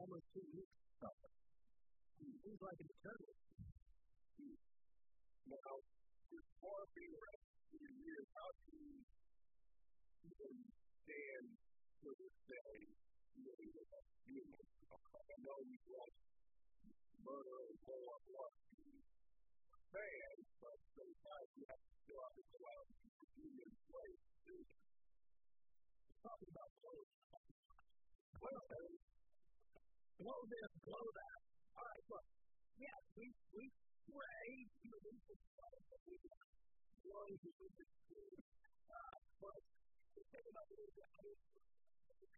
[0.01, 0.78] almost two weeks.
[2.21, 3.38] Seems like an eternity.
[5.49, 7.41] Now, as far as being around
[7.73, 9.01] two years, how do you
[10.30, 10.53] even
[11.05, 11.45] stand
[12.05, 14.65] to this day a human?
[14.86, 16.34] I know you watch
[17.26, 18.53] murder and blow up what
[19.89, 24.21] fans, but sometimes you have to have to go out and keep the human place.
[26.21, 27.11] Talking about clothes.
[28.45, 28.61] Well,
[30.21, 31.38] blow this, blow that.
[31.76, 32.26] All right, look.
[32.78, 33.26] Yeah, we
[33.57, 33.65] we
[34.05, 34.49] pray,
[34.86, 36.15] believe in God, but we
[37.09, 38.30] want to do this too.
[38.86, 39.61] Uh, but
[40.13, 41.09] the thing about it is that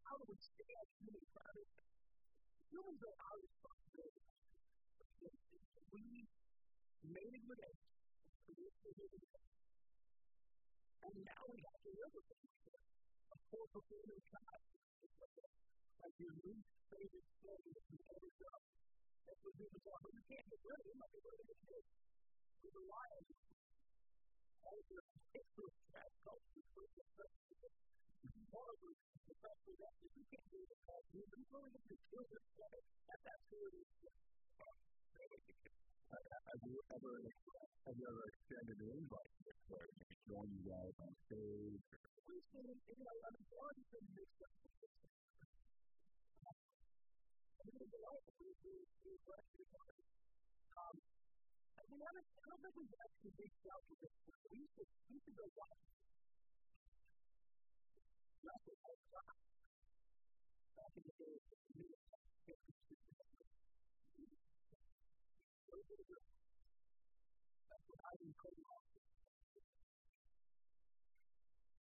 [0.08, 0.38] how do we
[0.80, 1.70] out human private?
[2.72, 4.37] Humans are our responsibility.
[5.18, 6.30] We
[7.10, 7.82] made a good age.
[11.08, 12.42] And now we have to live with it.
[13.34, 14.62] Of course, before we God,
[15.98, 18.64] like your least favorite thing that you ever done.
[19.26, 20.02] That's what humans are.
[20.06, 21.86] But you can't get rid of them like you're rid of them.
[22.62, 23.42] We rely on them.
[24.68, 25.02] All of your
[25.34, 26.62] history, that culture,
[28.54, 29.17] part of it,
[33.48, 33.88] do this.
[36.48, 39.52] Have you ever have you ever extended an invite to
[40.32, 41.84] join you guys on stage?
[42.28, 44.56] We've seen, you know, I mean, one thing mixed up.
[47.58, 49.12] I mean, the life of we we we
[50.78, 50.96] um,
[51.92, 52.28] we haven't.
[52.32, 54.14] I don't think we've actually reached out to this.
[54.48, 55.84] We used to we used to go watch.
[58.48, 59.04] We were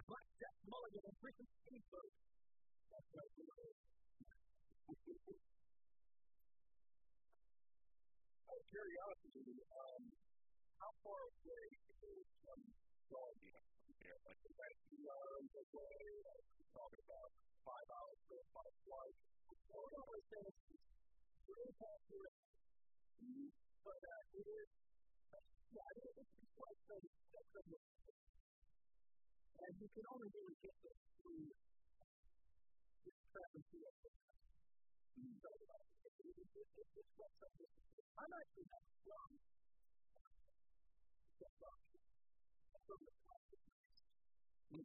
[0.07, 2.11] Blackjack Mulligan and Christmas Ginsburg.
[2.91, 3.31] That's right.
[8.43, 10.03] Out of curiosity, um,
[10.83, 12.27] how far away is
[13.07, 13.76] Doggy from
[14.07, 14.19] here?
[14.23, 15.99] Like, is that two hours away?
[16.23, 17.29] Like, we're talking about
[17.67, 19.19] five hours for five flights.
[19.67, 20.63] Well, we always say it's
[21.47, 21.75] really
[22.07, 22.31] here.
[23.83, 24.69] But uh, it is,
[25.75, 27.79] yeah, I mean, it's just like the, the, the,
[29.57, 31.51] and you can only really get this through
[33.03, 33.95] this travel to it.
[38.17, 39.29] I'm actually not from
[41.37, 43.36] Yeah, like
[44.67, 44.83] out.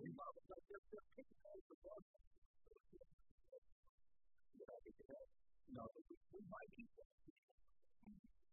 [0.00, 0.42] We love it.
[0.48, 1.76] They're, they're picking out the
[4.58, 4.82] bug.
[5.74, 5.84] No,
[6.30, 7.10] we might them.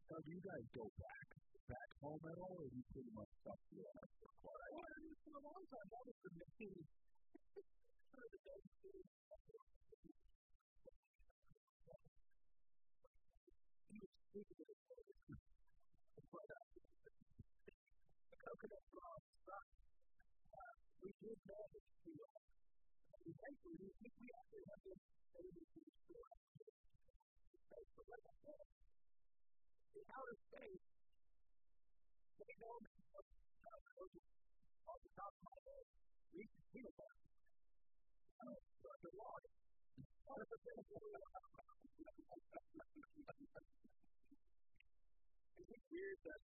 [0.09, 1.27] So do you guys go back
[1.71, 4.59] back home at all, or do you pretty much stuck to your house for quite
[4.59, 4.99] a while?
[5.23, 6.67] For a long time, that was the main to
[21.01, 22.50] we did manage to, uh,
[23.25, 25.01] eventually, we, we, we actually have been
[25.37, 26.25] able to restore
[27.61, 27.89] space.
[27.95, 28.65] But like I said,
[29.95, 30.83] in outer space,
[32.41, 33.21] they know uh,
[34.91, 35.85] off the top of my head.
[38.41, 38.57] Uh,
[39.01, 39.49] the water.
[40.25, 40.89] Part of the thing is
[45.69, 46.41] it weird that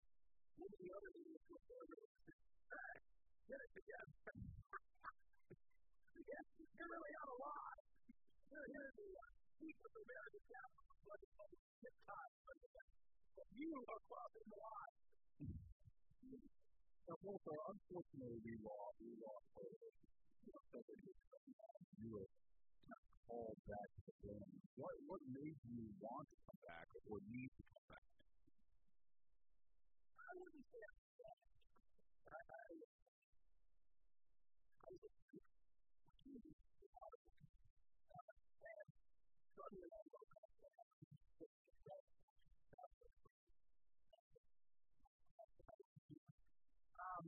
[0.59, 1.98] One of the other idiots was over.
[2.68, 2.94] Hey,
[3.50, 4.14] get it together.
[6.28, 7.82] yes, you're really out of line.
[8.48, 12.32] You're here to uh, keep the American capital, but it's time.
[13.59, 14.94] You are crossing the line.
[17.11, 19.02] Now, Walter, unfortunately, we lost.
[19.02, 19.50] We lost
[21.98, 22.28] You were
[23.28, 24.53] called back to the game.
[24.76, 28.07] What, what made you want to come back or need to come back?
[30.18, 31.39] I wouldn't say that.
[32.28, 32.64] I, I,
[34.84, 35.12] I was
[38.59, 38.89] and
[39.57, 40.49] suddenly I woke up
[46.99, 47.24] Um,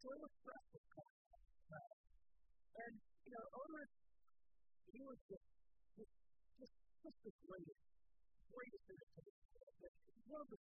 [0.00, 0.82] so it was stressful.
[1.70, 1.94] Uh,
[2.84, 2.94] and,
[3.24, 3.92] you know, Otis,
[4.94, 5.46] he was just,
[5.98, 6.14] just,
[6.62, 7.82] just, the greatest,
[8.46, 9.34] greatest entertainer.
[10.30, 10.58] One of the,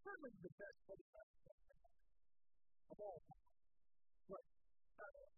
[0.00, 1.36] certainly the best photographs
[2.88, 3.44] of all time.
[4.24, 4.44] But,
[5.04, 5.28] uh,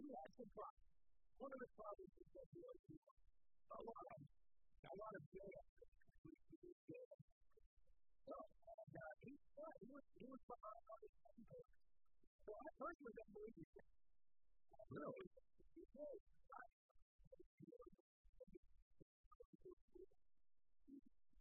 [0.00, 0.88] he had some problems.
[1.36, 5.62] One of the problems is that he was a lot of, a lot of jail.
[8.24, 11.62] Uh, he, was, he was behind on his temper.
[12.44, 13.88] So I personally don't believe he did.
[14.96, 15.24] Really?
[15.76, 16.20] He was.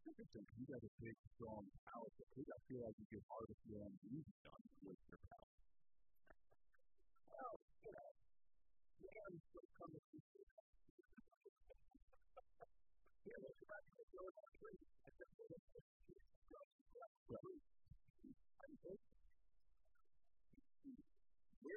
[0.07, 0.47] Interesting.
[0.55, 2.15] You got a big, strong house.
[2.15, 2.23] I
[2.63, 5.51] feel like you harvest your own music done with your power.
[7.27, 8.11] Well, you know,
[9.03, 10.47] man will come to see you.
[13.27, 15.03] Yeah, that's about to go on a little bit.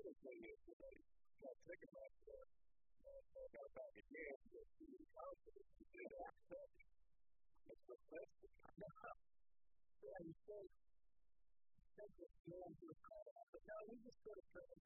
[0.06, 0.94] The thing is that I
[1.42, 2.65] got think about the
[3.36, 3.52] that.
[10.02, 10.64] Yeah, you say,
[11.96, 14.80] think that you're going to call but no, we just sort of turn it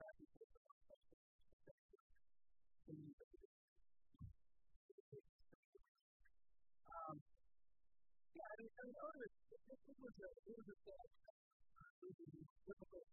[8.51, 8.84] I mean, I
[9.20, 9.30] it,
[9.70, 10.76] it was a, it was a
[12.66, 13.11] difficult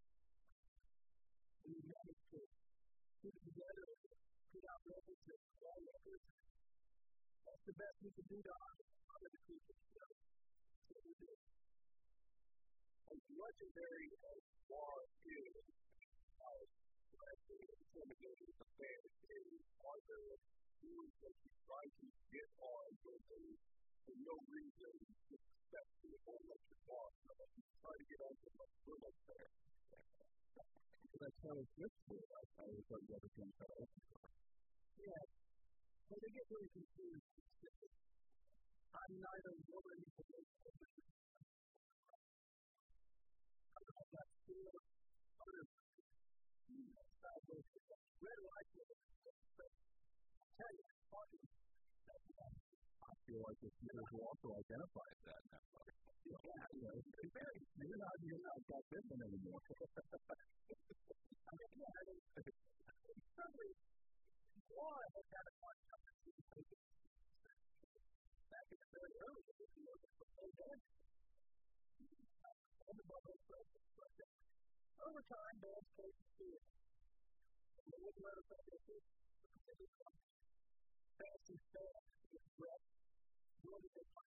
[1.68, 1.78] we
[3.22, 4.00] put it together and
[4.54, 6.28] put and all records.
[7.48, 9.76] That's the best we could do to honor, honor the people.
[9.98, 11.40] So, that's what we did.
[13.08, 15.66] As legendary as uh, Gwar is,
[16.38, 16.68] as
[17.18, 20.38] Leslie and intimidating the fan is, are there
[20.86, 23.24] rules that you try to get on with
[24.08, 24.96] for no reason
[25.36, 27.12] except to hold up your boss.
[27.28, 29.52] So you try to get on to a little there.
[31.18, 32.24] that Taylor Swift did.
[32.24, 34.37] I, I always thought you ever came to
[34.98, 35.30] open
[36.10, 37.28] But they get really confused.
[38.98, 40.26] I'm neither woman nor
[43.68, 44.82] I don't know if that's true or
[45.38, 45.64] other
[48.18, 48.70] red light
[49.58, 49.70] but
[50.38, 50.88] I tell you.
[52.98, 55.62] I feel like the people who also identify as that now.
[56.28, 59.64] Yeah, you know, it's very, you're not, you're not that different anymore.
[61.48, 62.20] I mean, yeah, I mean,
[63.38, 63.72] certainly,
[64.74, 66.04] one has had a fun time
[68.48, 70.10] back in the very early days, you know, the
[70.58, 70.82] band.
[72.88, 73.38] And the bubble
[75.08, 76.66] over time, bands came to it.
[77.78, 79.04] And they wouldn't let us have this.
[81.18, 82.04] Fancy stuff,
[82.34, 82.86] it's rough.
[83.64, 84.28] Really good fun.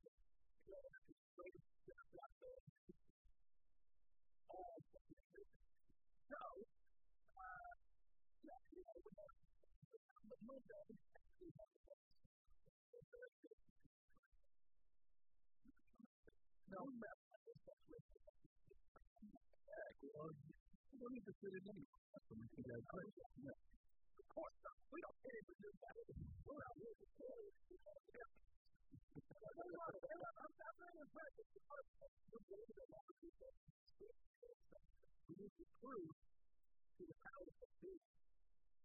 [0.67, 1.57] You know, it's great.
[1.57, 2.61] It's not bad.
[4.47, 4.77] All
[6.27, 6.41] so,
[7.37, 7.71] uh,
[8.43, 9.46] yeah, you know, we have,
[10.27, 11.71] but no doubt, we have
[16.67, 17.27] no, that's
[20.17, 21.79] well, you don't need to fit it in.
[22.11, 23.13] That's what makes you guys great.
[23.37, 23.55] Yeah.
[24.17, 24.77] Of course not.
[24.91, 25.95] We don't we do that.
[26.43, 27.43] We're out here to play.
[29.47, 32.13] I'm not very impressed with the first one.
[35.27, 36.13] We need to prove
[36.97, 37.93] to the powers that be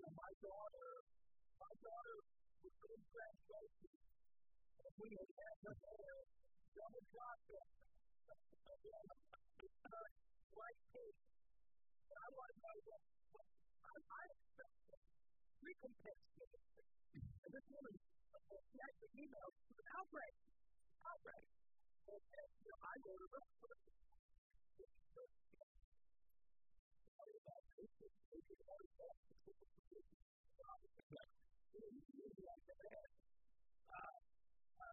[0.00, 0.88] know, my daughter,
[1.60, 2.14] my daughter
[2.64, 3.92] was good graduation.
[4.80, 6.20] And we had had her there,
[6.72, 7.68] double process.
[10.50, 11.20] White cake.
[12.10, 13.46] I want to know what, what
[13.80, 14.76] I, I expect
[15.60, 20.44] recompense And this woman, she actually emailed, she was outraged.
[21.00, 21.54] Outraged.
[22.08, 23.40] And, and you know, I go to her.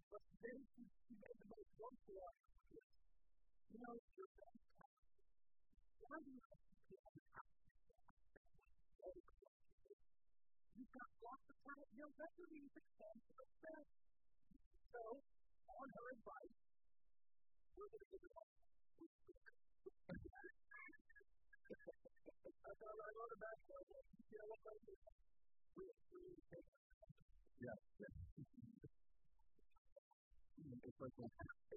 [0.08, 0.88] But then she
[1.20, 2.88] made the most wonderful argument.
[3.68, 4.32] You know, you're
[6.24, 6.56] do you have
[10.72, 11.92] the got lots of talent.
[11.92, 13.84] You'll definitely be successful for the.
[14.96, 15.02] So,
[15.76, 16.56] on her advice,
[17.76, 18.47] we're going to it all.
[24.48, 24.64] It.
[27.60, 27.76] Yeah.
[30.88, 31.28] it's like when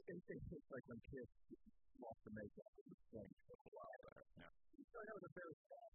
[0.08, 1.32] it's, it's like when kids
[2.00, 4.08] lost the makeup and the for a while.
[4.40, 4.48] Yeah.
[4.88, 5.92] So that was a very sad.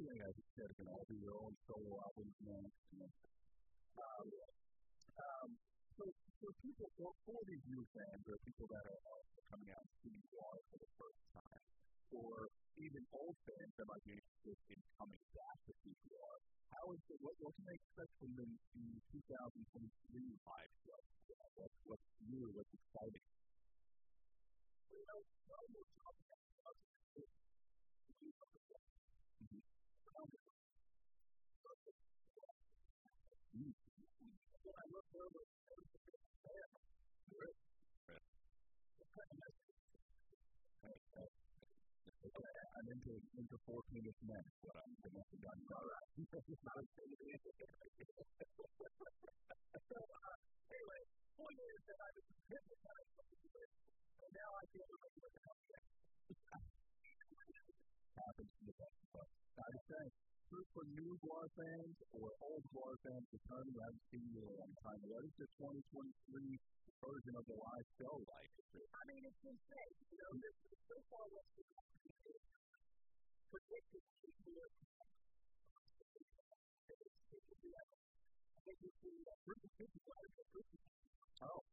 [0.00, 2.64] Yeah, yeah, you guys can all do your own solo albums now.
[4.00, 4.26] Um,
[5.20, 5.52] um,
[6.00, 6.08] so,
[6.40, 9.92] so people for, for these new fans or people that are, are coming out and
[10.00, 11.60] seeing Gwar for the first time,
[12.16, 12.49] or
[12.80, 16.36] even old fans that might be interested in coming back to CPR,
[16.72, 19.84] how is it, what, what can they expect from the, the 2023
[20.48, 21.00] live show?
[21.60, 23.26] What's, what's new, what's exciting?
[24.88, 26.39] We know, well, we're talking
[43.40, 44.44] 13 to 14 is men.
[44.60, 45.60] What I'm going to done.
[45.72, 46.12] All right.
[46.44, 47.08] it's not as big
[49.80, 50.36] So, uh,
[50.68, 51.00] anyway,
[51.40, 53.00] four years that I was in business, I
[54.20, 55.56] and now I feel like I'm
[58.20, 59.30] Happens to the best of us.
[59.56, 60.12] I was saying,
[60.76, 65.00] for new Gwar fans or old Gwar fans returning, I've seen you a long time.
[65.08, 66.60] What is the 2023
[67.00, 68.52] version of the live show like?
[68.76, 69.96] I mean, it's insane.
[70.12, 71.70] You know, this is so far less than
[73.50, 74.66] predicted to be a.
[81.42, 81.64] Oh.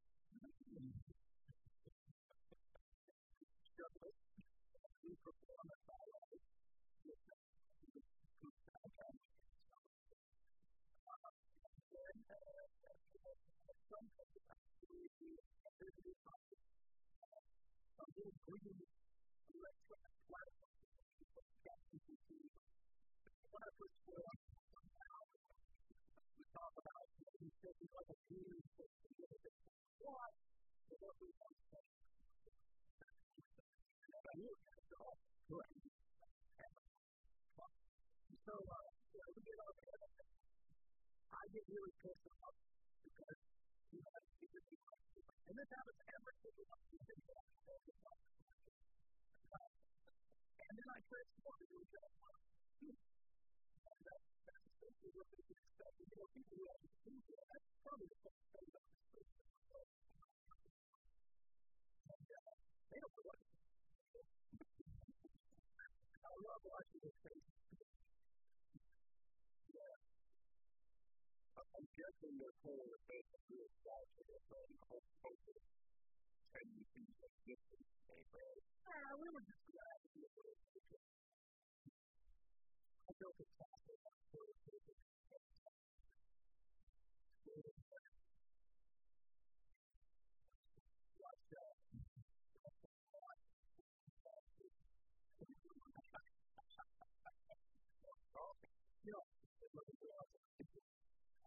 [23.51, 24.38] When I first on
[26.38, 28.17] we talk about he said he's like a
[30.97, 31.85] what we want to say
[35.47, 35.77] correct
[38.47, 39.59] so uh, yeah, we get
[41.35, 42.55] I get really pissed off
[43.03, 43.39] because
[43.91, 44.15] you know,
[45.51, 46.88] and this happens every single time
[50.68, 52.11] and then I transform it into a
[53.88, 55.95] that's essentially what they expect.
[55.95, 58.84] You know, people who have do that, that's probably the first thing that
[62.88, 63.39] they don't know what
[66.28, 67.39] I love watching this thing.
[69.72, 69.97] Yeah.
[71.57, 74.72] I'm guessing they're pulling the face of real stars for their own
[75.24, 75.63] hopefully.
[76.57, 77.88] And you see the distance,
[78.88, 80.57] Ah, we were just glad to be able to
[83.07, 84.15] I built a castle on
[91.18, 91.78] Watch out.
[99.03, 99.24] You know,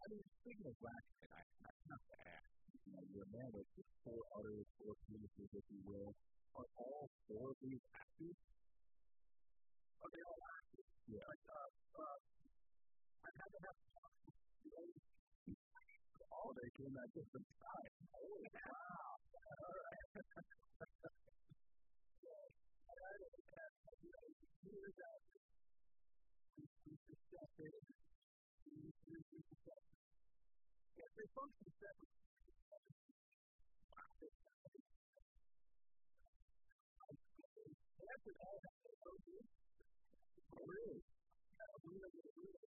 [0.11, 2.43] mean, speaking of Ratchet, I, I have to ask,
[2.83, 3.63] you know, you're a man with
[4.03, 6.11] four utters, four penises, if you will.
[6.59, 8.35] Are all four of these active?
[10.03, 10.83] Are they all active?
[11.15, 11.23] Yeah.
[11.23, 12.19] Like, uh, uh,
[13.23, 13.77] I had to have
[16.31, 17.95] all they came at different times.
[18.11, 19.15] Oh, wow.
[19.15, 20.11] All right.
[24.61, 25.39] Years after,
[26.57, 26.63] we
[27.07, 27.91] discussed it.
[31.01, 32.21] They function separately.
[38.01, 39.37] That's all that they go do.
[40.55, 41.01] Oh, really?
[41.01, 42.61] We know what it is.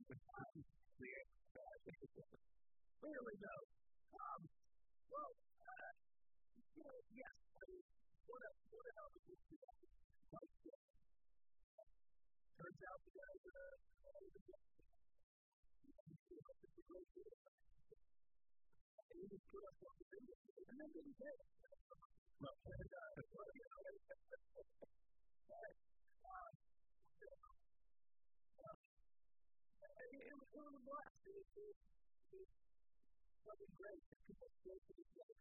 [0.09, 0.16] the
[3.05, 3.57] Clearly, no.
[4.16, 4.40] Um,
[5.12, 5.93] well, uh,
[6.72, 7.84] you know, yes, I mean,
[8.32, 8.40] what,
[8.72, 9.76] what else would you like
[10.57, 10.72] to
[12.57, 13.76] Turns out the guy uh,
[19.22, 19.38] and the
[20.82, 21.46] then didn't get it.
[22.42, 23.78] Well, and, uh, well, you know,
[25.46, 25.70] but,
[28.66, 28.82] um,
[29.78, 31.22] uh, it, was one of the blast.
[31.22, 31.78] It was,
[33.46, 34.02] something great.
[34.26, 35.34] People still to this day.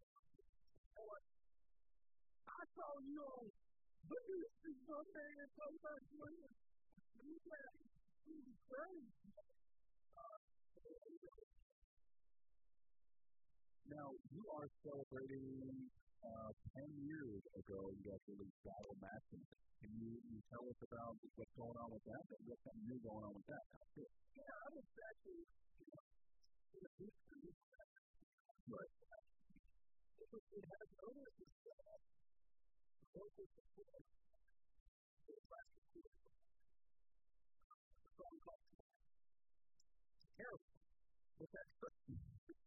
[2.45, 3.49] I saw you on
[4.05, 7.73] video this Sunday and sometimes you said
[8.29, 9.30] it was crazy.
[13.91, 15.67] Now, you are celebrating
[16.23, 19.51] uh, 10 years ago, you guys released Battle Maximus.
[19.83, 22.23] Can you, you tell us about what's going on with that?
[22.47, 23.63] What's something new going on with that?
[23.99, 25.43] Yeah, I was actually,
[25.75, 26.07] you know,
[26.71, 27.59] in history of.
[28.71, 28.95] Right.
[30.23, 31.99] It has noticed this stuff.
[32.95, 34.03] The local support.
[35.27, 36.39] The plastic support.
[37.91, 38.63] The song called
[40.39, 40.71] Terrible.
[41.43, 42.60] But that's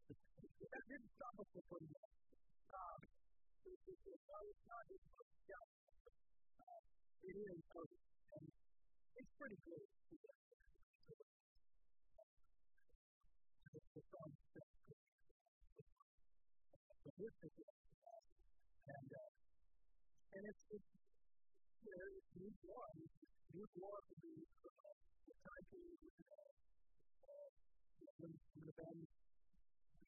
[0.60, 2.10] that didn't stop us from putting it.
[2.74, 3.00] Um,
[3.64, 5.04] it, it, it, it's not just
[5.50, 5.64] yeah.
[6.62, 6.80] Uh,
[7.24, 7.64] it is,
[9.38, 9.84] pretty good.
[13.74, 14.00] The
[17.18, 17.52] this is
[18.84, 19.30] and uh,
[20.34, 20.90] and it's it's
[21.84, 22.96] you know it's new blood,
[23.52, 24.34] new blood to be
[24.64, 24.92] uh,
[25.28, 26.52] the time period uh,
[27.28, 27.48] uh,
[28.20, 29.23] when when the band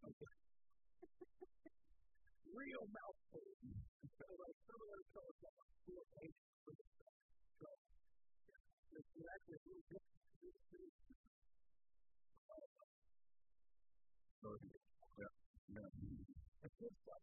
[0.00, 0.16] Real
[2.88, 3.44] mouthful.
[4.16, 7.12] So, like, some of those songs have four pages for the stuff.
[7.60, 7.68] So,
[8.96, 10.24] it's actually a little different.
[14.40, 14.48] So,
[15.20, 15.28] yeah,
[15.68, 15.92] yeah.
[16.64, 17.20] It's good stuff.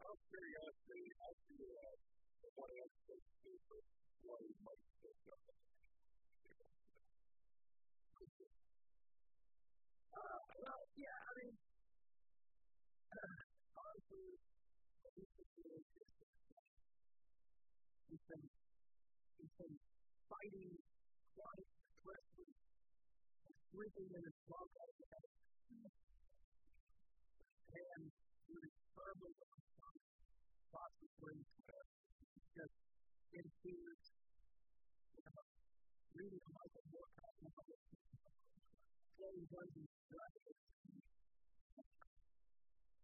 [0.00, 1.92] Out of curiosity, I'll do uh,
[2.80, 3.84] else they do for
[4.24, 4.72] what is my
[10.12, 11.54] Uh, well, yeah, I mean,
[13.76, 14.28] honestly,
[15.16, 15.41] this situation
[18.08, 18.44] he's been,
[19.36, 19.74] he's been
[20.28, 20.72] fighting
[21.36, 22.48] chronic depression,
[23.72, 25.92] drinking in his drunk and doing.
[29.12, 29.32] terribly
[30.72, 31.44] lots of things
[32.56, 32.76] just
[33.36, 34.02] in tears,
[35.12, 35.44] you know,
[36.16, 37.12] reading Michael novels,
[39.20, 40.60] playing Dungeons and Dragons,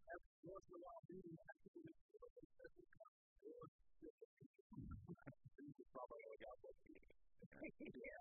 [0.09, 2.08] every once in a while reading or
[5.95, 7.07] probably only got one piece.
[7.95, 8.19] yeah,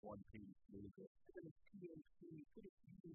[0.00, 0.56] one piece.
[0.72, 0.92] Even
[1.44, 2.72] a PhD, could it
[3.04, 3.12] be?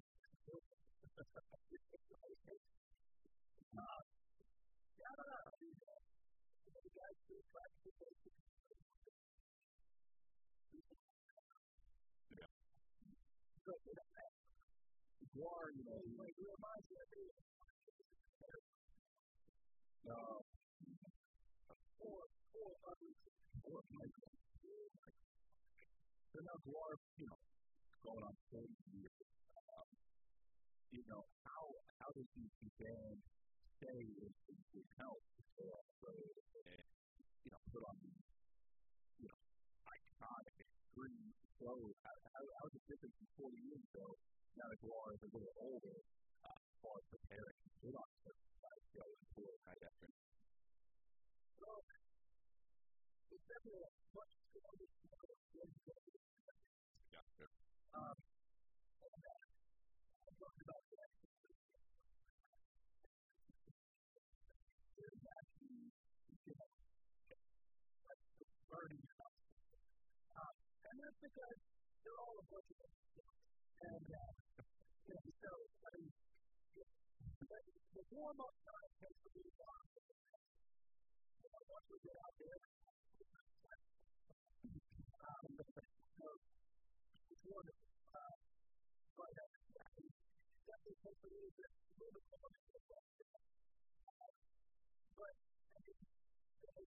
[3.72, 4.02] Uh,
[4.98, 5.98] yeah, I don't know.
[6.70, 7.98] The guys who practice
[12.32, 12.50] Yeah.
[13.66, 13.72] So,
[15.32, 17.08] Gwar, you know, like, reminds me of
[20.04, 20.42] no.
[22.02, 23.16] Four, four others,
[23.72, 24.28] four Michael.
[26.28, 27.40] So now Gwar, you know,
[28.04, 29.16] going on 40 years.
[29.56, 29.88] Um,
[30.92, 31.64] you know, how
[32.04, 33.16] how does he begin
[33.80, 35.24] stay in, in good health
[35.56, 36.84] so and
[37.48, 37.96] you know put on
[39.16, 39.40] you know
[39.88, 41.96] iconic green clothes?
[42.04, 44.06] How, how, how is it different from 40 years ago?
[44.52, 45.96] Now that Gwar is a little older,
[46.44, 50.12] uh, as far as preparing to put on certain size go and tour night after.
[51.56, 51.72] So
[53.32, 54.88] it's definitely a much stronger
[57.12, 57.52] Yeah, sure.
[57.96, 58.16] Um,
[60.38, 61.10] talked about that.
[64.96, 65.48] There's like
[69.04, 69.34] stuff.
[70.32, 70.54] Um,
[70.88, 71.58] and that's because
[72.02, 72.92] they're all a bunch of them.
[73.82, 74.32] And, uh,
[75.06, 75.50] you know, so,
[75.84, 76.10] I mean,
[77.94, 79.86] the warm up time takes a little while.
[81.42, 82.60] You once we get out there,
[85.22, 85.46] um,
[86.18, 86.26] so,
[87.30, 87.88] it's wonderful.
[88.12, 88.34] Uh,
[89.16, 90.98] but, uh, Uh,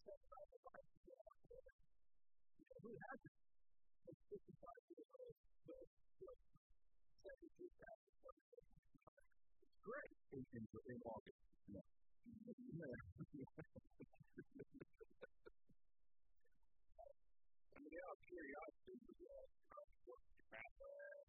[0.03, 1.39] about the life to get out.
[1.47, 3.39] You know, who hasn't?
[4.03, 5.87] It's 55 years old, but,
[6.19, 6.35] but,
[7.31, 8.11] 72 thousand.
[9.63, 11.39] It's great in, in, August.
[11.71, 11.87] Yeah.
[17.71, 21.23] I mean, out of curiosity, uh, what uh,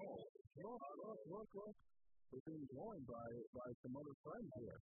[0.00, 1.76] Oh, look, look, look, look.
[2.30, 4.78] We're being joined by, by some other friends here.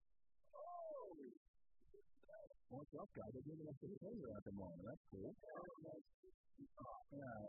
[0.55, 1.11] Oh!
[2.72, 3.32] What's up, guys?
[3.36, 4.84] They're giving us a finger at the moment.
[4.88, 5.30] That's cool.
[5.30, 5.68] Oh,
[7.14, 7.43] yeah.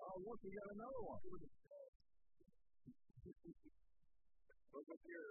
[0.00, 1.20] Oh, look, we got another one.
[4.70, 5.28] Look at here.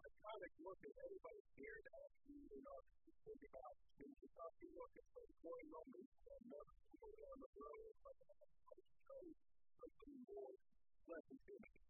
[0.00, 2.04] Iconic look at everybody's here now.
[2.30, 2.78] You know,
[3.20, 5.04] think about things you thought you look at
[5.40, 7.90] point moments and never on the road.
[9.80, 10.52] Something more
[11.08, 11.88] less intimidating.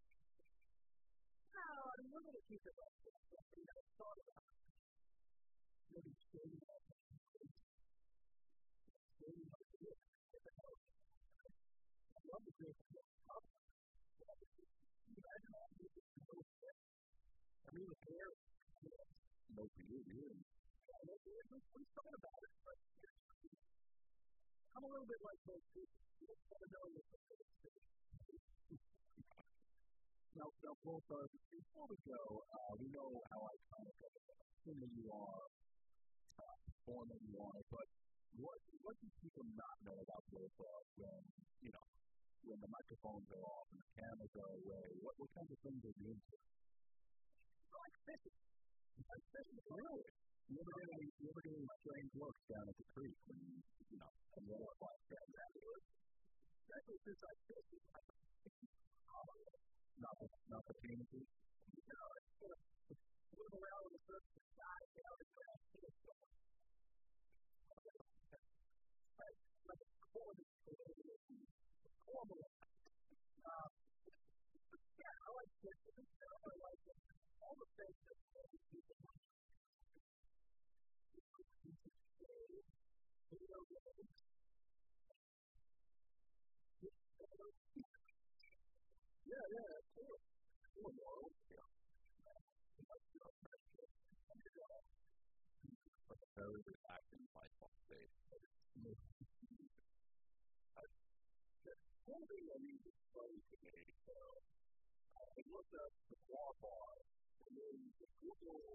[1.50, 2.94] No, I'm going to keep it this.
[3.02, 4.46] Something that I thought about.
[5.90, 6.86] Maybe staying up.
[12.10, 12.54] I love the
[15.10, 18.30] Imagine all this is no I mean, the hair,
[19.50, 20.46] no for you, really.
[21.74, 22.78] We've thought about it, but
[24.80, 25.92] I'm a little bit like those people.
[25.92, 27.04] You don't want to know what
[30.40, 34.24] Now, now, Blothar, before we go, uh, we know how iconic of a
[34.64, 35.44] singer you are,
[36.40, 37.84] uh, performer you are, but
[38.40, 40.40] what, what do people not know about uh,
[40.96, 41.28] when,
[41.60, 41.84] you know,
[42.48, 44.96] when the microphones are off and the cameras are away?
[45.04, 46.40] What, what kinds of things are you into?
[47.68, 48.32] Like fishing.
[48.96, 50.08] Like fishing, really.
[50.50, 50.74] You ever
[51.78, 53.62] strange looks down at the creek when you,
[54.02, 55.86] know, and the other black friends afterwards?
[56.66, 58.10] Especially since I fishing, like,
[60.02, 61.30] not the, not the penises.
[61.70, 62.66] You know, it's sort of,
[63.30, 65.54] move around on the surface of the sky, you know, it's like,
[65.86, 66.02] it's
[69.22, 69.38] like,
[69.70, 70.46] like a corner,
[72.10, 72.42] corner.
[73.38, 73.66] Uh,
[74.98, 76.10] yeah, I like fishing.
[76.10, 76.98] I like this.
[77.38, 78.18] all the things that
[78.66, 79.10] people
[89.30, 90.24] Yeah, yeah, of course.
[90.74, 91.30] Sure, moral.
[91.54, 91.70] Yeah.
[96.40, 98.08] Very relaxing baseball state.
[102.08, 103.76] One thing I need to explain to me,
[104.08, 104.16] so
[105.20, 106.92] I looked up the bar bar,
[107.44, 108.72] and then the Google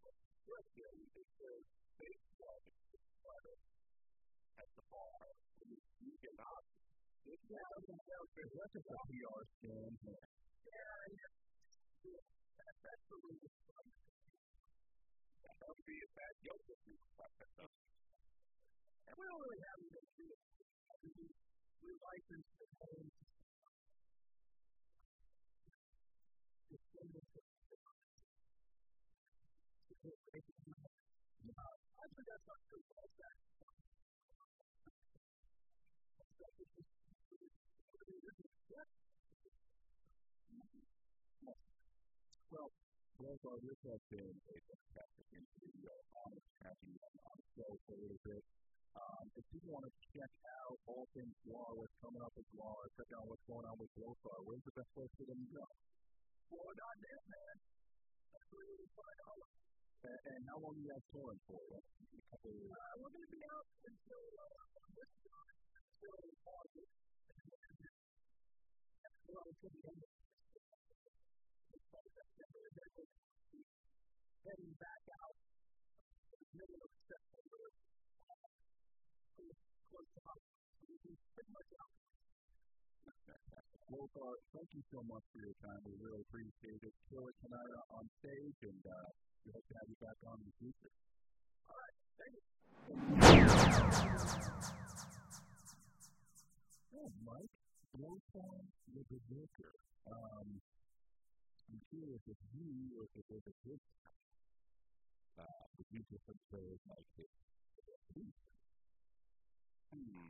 [0.00, 1.64] description, it says
[2.00, 2.64] baseball
[4.56, 5.20] at the bar.
[5.68, 6.64] You cannot.
[7.28, 10.00] It's not a that's a PR stand.
[10.00, 11.12] Yeah,
[12.08, 13.71] that's the reason.
[15.62, 16.98] That would be a bad joke if you
[19.06, 19.94] And we don't really have any
[21.86, 23.06] we license the home.
[31.94, 32.82] I think that's not true.
[42.50, 42.81] Well,
[43.22, 45.86] are this has been a fantastic interview.
[46.26, 48.42] Honest tracking on the show for a little bit.
[48.98, 50.32] Um, if you want to check
[50.66, 53.94] out all things law, what's coming up with law, check out what's going on with
[53.94, 55.66] Blothar, where's the best place for them to go?
[56.50, 57.56] Florida.net, man.
[58.34, 59.46] That's where you find out.
[60.02, 61.62] And, and how long are you guys touring for?
[61.62, 61.78] A
[62.26, 64.66] couple of uh, we're going to be out until uh,
[64.98, 66.94] this time, until August.
[69.30, 70.31] Well, until the end of
[74.42, 75.38] Heading back out
[76.50, 77.62] middle of September
[83.92, 85.78] well, uh, thank you so much for your time.
[85.86, 86.94] We really appreciate it.
[87.12, 89.08] Kill it tonight on stage, and uh,
[89.46, 90.92] we hope to have you back on in the future.
[91.70, 91.96] All right.
[92.18, 92.42] Thank you.
[96.98, 97.54] Oh, Mike,
[97.94, 98.66] Blowtorn
[99.12, 99.72] a Joker.
[100.08, 100.48] Um,
[101.68, 103.80] I'm curious if you or if it was a good
[105.38, 105.64] uh,
[106.50, 107.32] for is like this.
[109.92, 110.28] Hmm.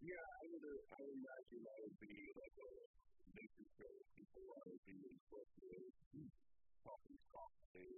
[0.00, 2.70] Yeah, I would, uh, I would imagine that would be like a
[3.34, 3.94] nature show.
[4.14, 5.92] People want to be incorporated,
[6.82, 7.90] talking talk, they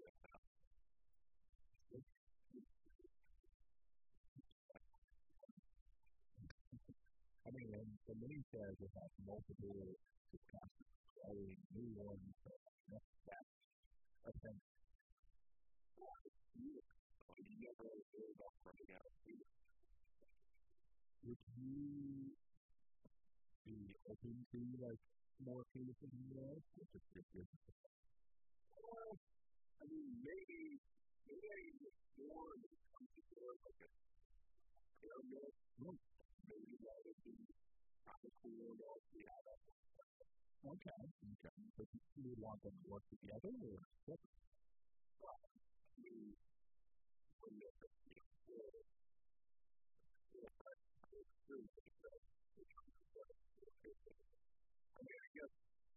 [7.43, 9.77] I mean, and the mini says it has multiple
[10.33, 10.89] discussions,
[11.29, 12.33] adding new ones,
[12.89, 13.53] that's, that's
[14.25, 14.57] a thing.
[14.57, 15.92] You never really about running out of food
[21.23, 22.35] would you
[23.63, 24.99] be open to like
[25.47, 25.97] more famous
[26.75, 27.47] just if you're
[28.83, 29.15] well,
[29.79, 30.83] I mean, maybe,
[31.31, 31.59] maybe I
[32.19, 32.51] more
[33.15, 33.23] to
[35.79, 35.99] like.
[36.51, 37.37] Maybe that would be.
[40.63, 41.55] Okay, okay.
[41.79, 41.87] But
[42.23, 43.83] you want them to work together or?
[44.07, 44.19] Well,
[46.03, 47.79] Mean, when they're,
[48.43, 48.71] you know,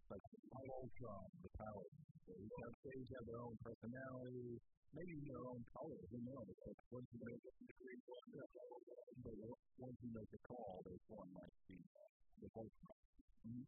[0.06, 0.22] like
[1.42, 1.86] the power.
[2.26, 4.62] Each have stage have their own personality,
[4.94, 5.98] maybe their own color.
[6.10, 6.46] Who knows?
[6.46, 7.42] Like once you make
[9.26, 9.36] but
[9.82, 11.78] once you make the call, there's one like the
[12.42, 12.98] the Ultron.
[13.46, 13.66] Mm-hmm.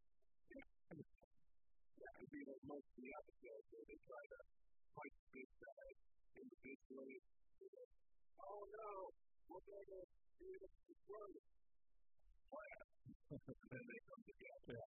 [1.97, 4.39] Yeah, it'd be like most of the episodes where they try to
[4.93, 5.87] fight the big guy
[6.37, 7.17] individually.
[8.37, 8.91] Oh no,
[9.49, 10.03] we're gonna
[10.37, 10.75] do this
[11.09, 11.33] plan.
[13.27, 14.79] and then they come together.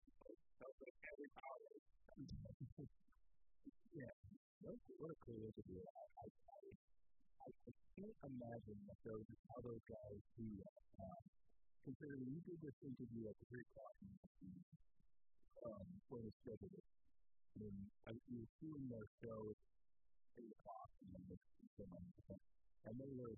[2.19, 2.69] Yeah.
[3.95, 4.13] Yeah.
[4.61, 5.81] What, a cool interview.
[5.81, 9.27] I, I, I, I can't imagine that those
[9.57, 10.47] other guys who,
[10.99, 11.23] um,
[11.87, 13.95] considering you did this interview at the Greek Club,
[15.65, 16.79] um, when it's scheduled.
[16.79, 17.75] I mean,
[18.07, 19.41] I, you were seeing their show
[20.39, 23.35] at 8 o'clock, and then they were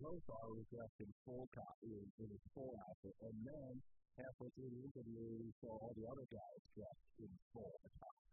[0.00, 3.72] Gosar was dressed in full copy in his full outfit, and then
[4.16, 8.24] halfway through the interview, we saw all the other guys dressed in full attire.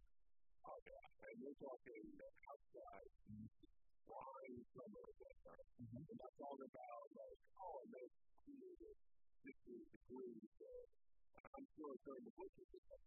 [0.66, 1.04] Oh, yeah.
[1.30, 2.06] And we're talking
[2.48, 3.12] outside,
[4.08, 5.60] flying summer weather.
[5.84, 6.04] Mm-hmm.
[6.10, 8.16] And I'm talking about, like, oh, and that's
[8.48, 8.96] cool,
[9.44, 10.48] 60 degrees.
[10.60, 10.70] So
[11.44, 13.04] I'm sure during the winter, it's like,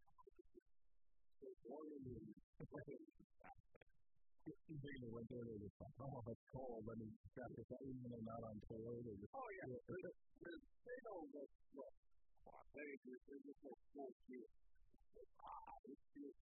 [1.41, 2.05] so warm and
[4.43, 6.83] Even in the winter, they're just like, oh, it's cold.
[6.83, 9.71] I mean, traffic, even when they're not on toilet, they're just, oh, yeah.
[9.71, 11.95] They don't look, look,
[12.75, 14.51] they just, they're just like full shit.
[15.39, 16.43] Ah, it's just,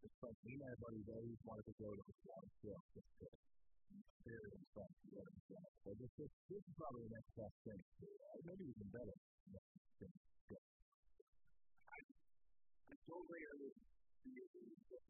[0.00, 3.28] it's like me and everybody always wanted to go to the water show just to
[3.92, 5.36] experience that together.
[5.84, 7.84] So this, this, this is probably the next best thing.
[8.48, 9.16] Maybe even better.
[11.84, 13.95] I, I totally understand
[14.26, 15.06] you of of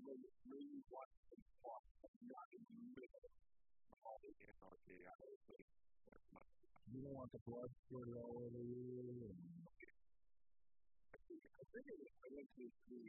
[7.06, 8.98] don't want the blood squirted all over you.
[9.30, 9.38] And,
[11.14, 13.04] I think I think I went to the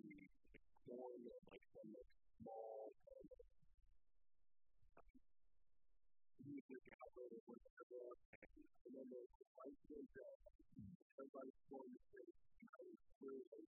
[0.85, 1.17] born
[1.49, 3.45] like some like small kind of
[6.45, 8.01] music outlet or whatever,
[8.85, 9.21] and then the
[9.57, 10.37] lights went down.
[11.17, 12.25] Everybody's going to say,
[12.69, 13.65] I was clearly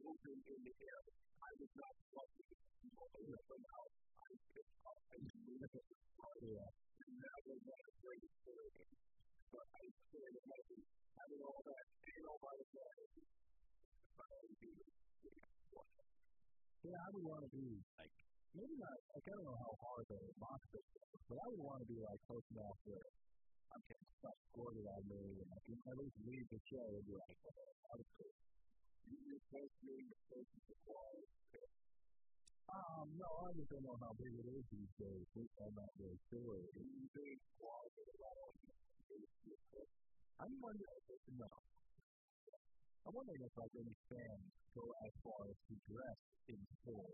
[0.00, 1.00] moving in the air.
[1.42, 2.46] I was not lucky.
[2.92, 3.82] Somehow
[4.22, 5.86] I picked up and moved it.
[6.42, 8.92] And that was a great experience.
[9.52, 10.82] But I can't imagine
[11.12, 12.96] having all that pain all by way.
[16.82, 18.14] Yeah, I would want to be like
[18.58, 18.96] maybe not.
[19.14, 20.86] Like I don't know how hard the box is,
[21.30, 23.06] but I would want to be like close enough where
[23.70, 27.04] I'm getting stuff squirted on me, and I can at least leave the show and
[27.06, 28.34] be like, oh, that was cool.
[32.72, 35.26] Um, no, I just don't know how big it is these days.
[35.58, 36.62] I'm not really sure.
[40.38, 41.02] I'm wondering,
[41.34, 41.50] no.
[43.02, 44.46] I'm wondering if like any fans
[44.78, 47.10] go as far as to dress in full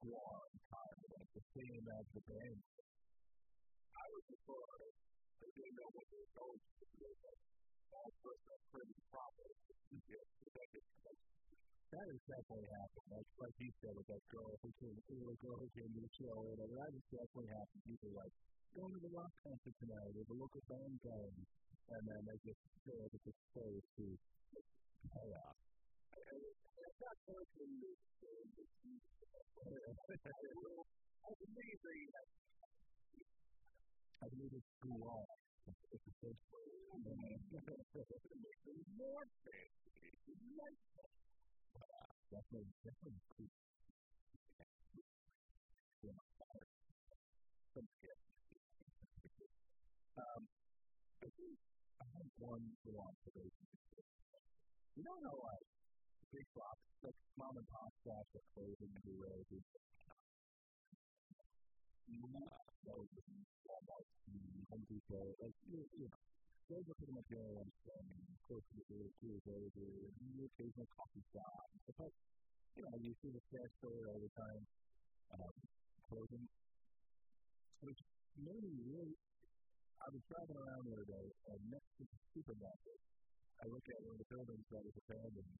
[0.00, 2.60] squaw attire, like the same as the band.
[4.00, 4.64] I would prefer
[5.40, 7.10] they know what they were going to do,
[7.94, 9.54] all dressed up pretty properly.
[11.90, 13.08] That has definitely happened.
[13.10, 16.00] Like, like you said with that girl who came, who the girl who came to
[16.00, 16.78] the show or whatever.
[16.78, 17.82] That has definitely happened.
[17.82, 18.30] People like
[18.78, 21.42] going to the rock concert tonight or the local band game,
[21.90, 24.06] and then they just feel like it's exposed to
[25.10, 25.58] chaos.
[27.00, 27.98] That person is
[31.42, 32.06] amazing.
[34.20, 35.49] I believe it's too long.
[35.70, 36.36] It's a good
[38.98, 40.10] more fancy.
[42.30, 43.50] Definitely, definitely cool.
[50.20, 50.42] Um,
[51.22, 53.14] I have one little.
[54.96, 55.66] You know how like
[56.30, 59.42] big box, like mom and pop shops are closing everywhere.
[59.50, 59.66] Those
[62.10, 62.69] Walmart,
[64.70, 66.20] Home Depot, like you, know,
[66.70, 69.00] those are pretty much the only ones selling close to the.
[69.20, 71.24] Those are the occasional coffee.
[71.98, 72.12] But
[72.78, 74.62] you know, you see the cash store all the time,
[75.34, 75.54] um,
[76.08, 76.46] closing.
[77.82, 78.00] Which.
[80.00, 81.80] I was driving around the other day, and the
[82.32, 82.98] supermarket,
[83.60, 85.56] I look at one of the buildings that was abandoned,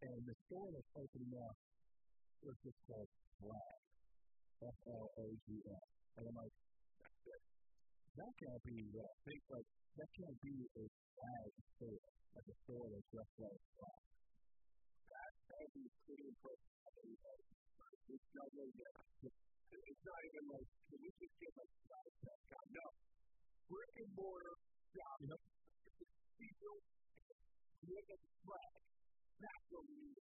[0.00, 1.56] and the store that's opening up
[2.40, 3.81] was just called Flag.
[4.62, 5.86] F L A G S.
[6.18, 6.54] And I'm like,
[8.12, 9.12] that can't be uh, that.
[9.24, 11.98] Think like that can't be a flag store,
[12.36, 13.62] like a that's just like.
[15.08, 16.70] That that would be pretty impressive.
[18.12, 18.74] It's not really
[19.72, 22.86] It's not even like can we just get like flag that No,
[23.72, 24.56] brick and mortar
[24.92, 25.16] job.
[25.24, 25.40] You know,
[26.36, 26.76] people
[27.88, 28.76] look at the flag.
[29.40, 30.20] That's what we need.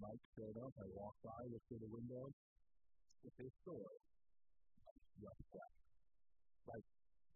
[0.00, 0.72] Mike showed up.
[0.80, 2.24] I walked by, looked through the window.
[3.20, 3.92] It's a store.
[5.20, 5.72] Just that.
[6.64, 6.86] Like,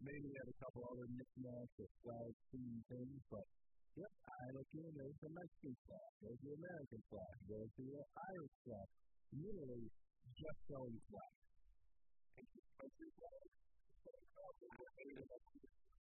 [0.01, 3.45] maybe had a couple other knickknacks or flags, things, but
[3.93, 8.29] yep, I look in, there's the Mexican flag, there's the American flag, there's the uh,
[8.33, 8.87] Irish flag.
[9.35, 9.85] Literally
[10.33, 11.45] just selling flags.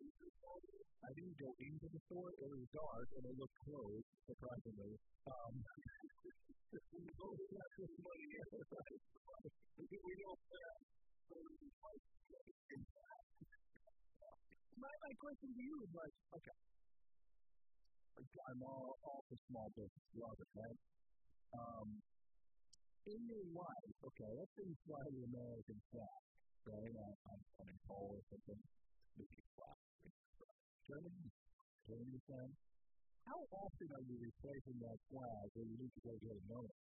[0.04, 2.32] I didn't go into the store.
[2.32, 4.94] It was dark and it looked closed, surprisingly.
[5.28, 5.54] Um,
[14.80, 16.58] my, my question to you is like, okay,
[18.14, 20.80] I'm all, all for small business, love it, right?
[21.54, 21.88] Um,
[23.08, 26.22] in your life, okay, let's say you fly the American flag,
[26.70, 26.94] right?
[27.04, 28.62] I'm, I'm, I'm in Paul or something,
[29.18, 29.76] maybe fly,
[30.84, 31.32] Germany,
[31.88, 32.52] Germany flag.
[33.24, 36.76] how often are you replacing that flag when you need to go get another?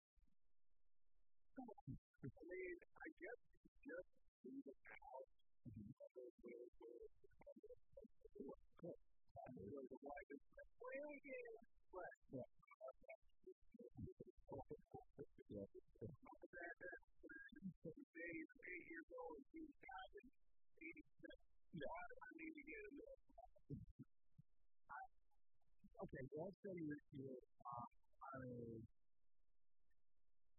[1.56, 3.40] I mean, I guess
[3.80, 4.12] just
[4.44, 5.34] in the house.
[26.04, 28.56] Okay, let's say you're, you're uh, on a,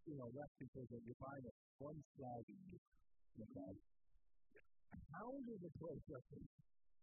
[0.09, 1.99] you know, less because you're buying a one
[2.49, 2.81] a year.
[3.45, 3.73] Okay?
[5.13, 6.43] How does a processor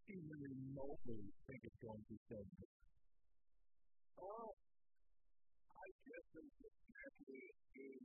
[0.09, 2.71] even remotely think it's going to it?
[4.17, 4.55] Oh,
[5.75, 6.57] I guess it's
[7.05, 7.45] actually
[7.77, 8.01] in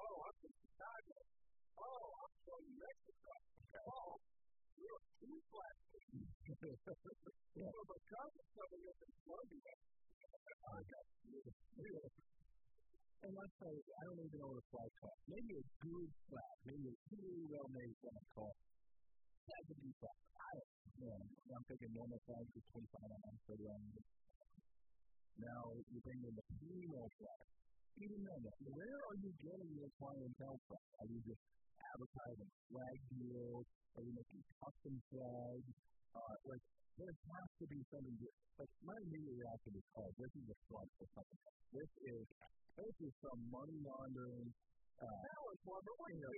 [0.00, 1.16] Oh, I'm from Chicago.
[1.76, 3.32] Oh, I'm from Mexico.
[3.84, 4.20] Oh,
[8.60, 9.74] coming up in Colombia.
[10.60, 10.80] I.
[13.20, 15.24] And let's say, I don't even know what a flag costs.
[15.28, 18.64] Maybe a good flag, maybe a really well made flag costs
[19.50, 20.24] seventy bucks.
[20.40, 21.20] I don't know.
[21.52, 23.68] I'm thinking normal flag is twenty five dollars for the
[25.40, 27.44] Now you bring in the primo flag.
[28.00, 28.40] Even then,
[28.72, 30.80] where are you getting your clientele from?
[30.80, 31.44] Are you just
[31.94, 33.66] advertising flag deals?
[33.96, 35.68] Are you making custom flags?
[36.10, 36.64] Uh, like,
[36.98, 38.16] there has to be something.
[38.60, 41.40] Like, my immediate reaction is, oh, this is a front for something.
[41.72, 42.24] This is
[42.80, 44.48] this is some money laundering.
[45.00, 46.32] Uh, that was one, but you know,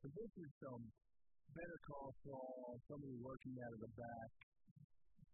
[0.00, 0.82] this is some
[1.52, 4.30] better call Saul, somebody working out of the back.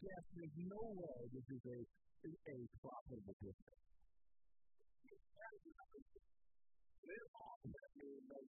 [0.03, 1.78] Yes, there's no way this is a
[2.27, 3.78] is a profitable business.
[7.09, 8.51] Live off that mean like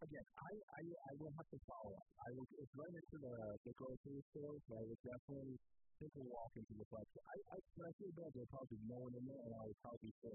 [0.00, 2.08] again, I, I I will have to follow up.
[2.24, 3.34] I will it's right into the
[3.68, 5.54] the grocery store, I would definitely
[6.00, 7.04] take a walk into the store.
[7.04, 9.76] I, I when I feel bad, there'll probably no one in there, and I would
[9.84, 10.32] probably say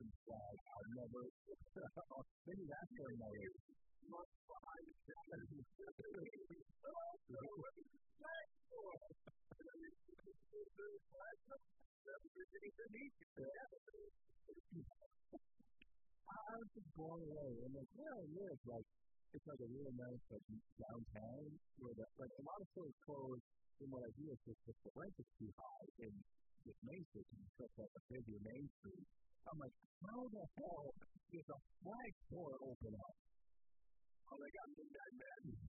[0.00, 0.56] some flag.
[0.72, 1.20] I'll never
[2.48, 3.60] maybe that's during my age.
[16.32, 18.88] I was just blown away, and like where I live, like
[19.32, 20.44] it's like a real nice like
[20.80, 21.44] downtown
[21.80, 23.40] where the like a lot of stores close.
[23.82, 26.14] And what I do is just if the rent is too high in
[26.62, 29.06] this main and stuff like a busier main street,
[29.42, 29.74] I'm like,
[30.06, 30.86] how the hell
[31.34, 33.14] is a flag store open up?
[34.30, 35.66] Oh, they got midnight madness.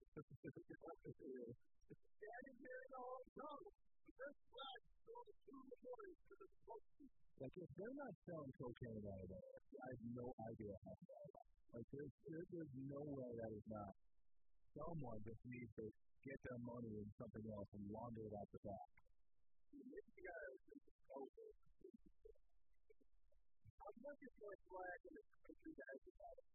[2.22, 3.54] Daddy married all no.
[4.14, 5.58] This flag is the
[7.42, 11.06] Like if they're not selling cocaine out of there, I have no idea how to
[11.74, 13.90] like there's, there, there's no way that is not
[14.74, 15.86] someone just needs to
[16.26, 18.90] get their money in something else and launder it out the back.
[23.84, 26.50] I'm looking for flag in the country that about it.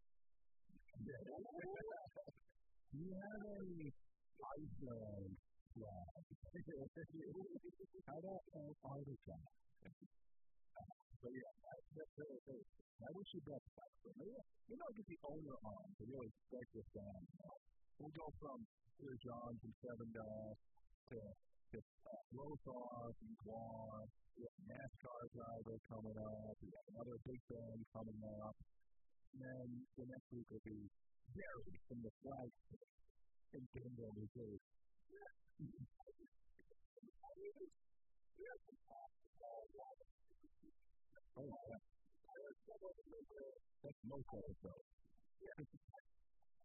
[2.89, 3.95] Do you have any
[4.39, 5.37] Iceland
[5.77, 6.25] flag?
[8.09, 9.39] How about Antarctica?
[11.19, 12.67] But yeah, that's, that's, that's, that's,
[12.99, 13.67] I wish you best.
[14.07, 14.39] Maybe,
[14.71, 17.23] maybe I'll get the owner on to really break this down.
[17.99, 18.63] We'll go from
[18.95, 20.59] Peter Johns and Seven Dollars
[21.11, 24.07] to, to uh, Blothar and Gwar.
[24.39, 26.55] We have NASCAR driver coming up.
[26.63, 28.55] We have another big band coming up.
[29.35, 29.67] And then
[29.99, 30.87] the next week will be
[31.35, 32.51] Jerry from the flag
[33.59, 34.63] in Denville, New Jersey.
[41.35, 41.83] Oh, yeah.
[43.83, 44.31] That's most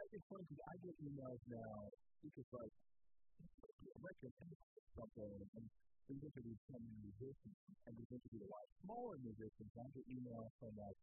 [0.00, 1.92] I think funny because I get emails now
[2.24, 2.72] because like
[4.00, 4.32] record
[4.96, 5.64] something and
[6.08, 9.68] we interview some musicians and we interview a lot of smaller musicians.
[9.76, 10.96] I get emails from like,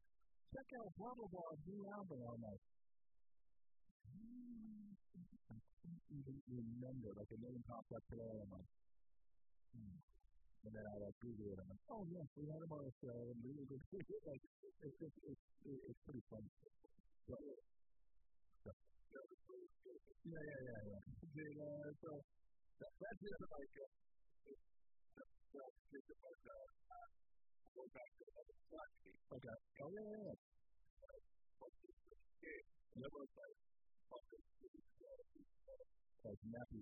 [0.49, 2.25] check out blah blah blah new album.
[2.25, 2.61] I'm like,
[5.45, 7.13] can't even remember.
[7.13, 8.69] Like a name pops up today, I'm like,
[9.77, 9.95] hmm.
[10.65, 12.93] And then I like Google it, I'm like, oh yes, we had him on the
[12.97, 13.83] show, and were good.
[14.27, 14.41] like,
[14.81, 16.19] it's just, it's, it's, it's pretty.
[16.33, 16.41] So,
[17.29, 17.37] so,
[19.11, 21.01] yeah, yeah, yeah, yeah.
[21.35, 22.11] The, uh, so
[22.81, 23.37] that, that's it.
[23.39, 23.89] Like, uh,
[27.77, 28.09] the.
[29.27, 29.57] Okay.
[29.83, 30.23] Oh yeah, yeah.
[30.27, 30.37] yeah.
[32.97, 33.19] Like
[36.25, 36.79] like nappy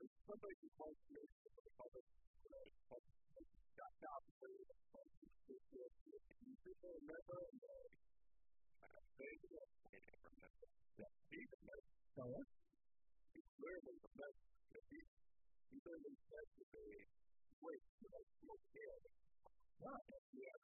[0.00, 0.16] boots.
[0.24, 2.04] Somebody who wants to make the public
[3.76, 4.22] got out
[6.70, 7.40] people remember
[9.20, 9.36] they
[10.24, 10.66] remember
[10.96, 11.84] that he remember.
[12.16, 12.40] Yeah?
[13.36, 15.00] He clearly remember that he
[15.68, 16.92] he literally said that they
[17.60, 19.00] wait for that to kill.
[19.84, 20.00] Wow.
[20.32, 20.56] Yeah.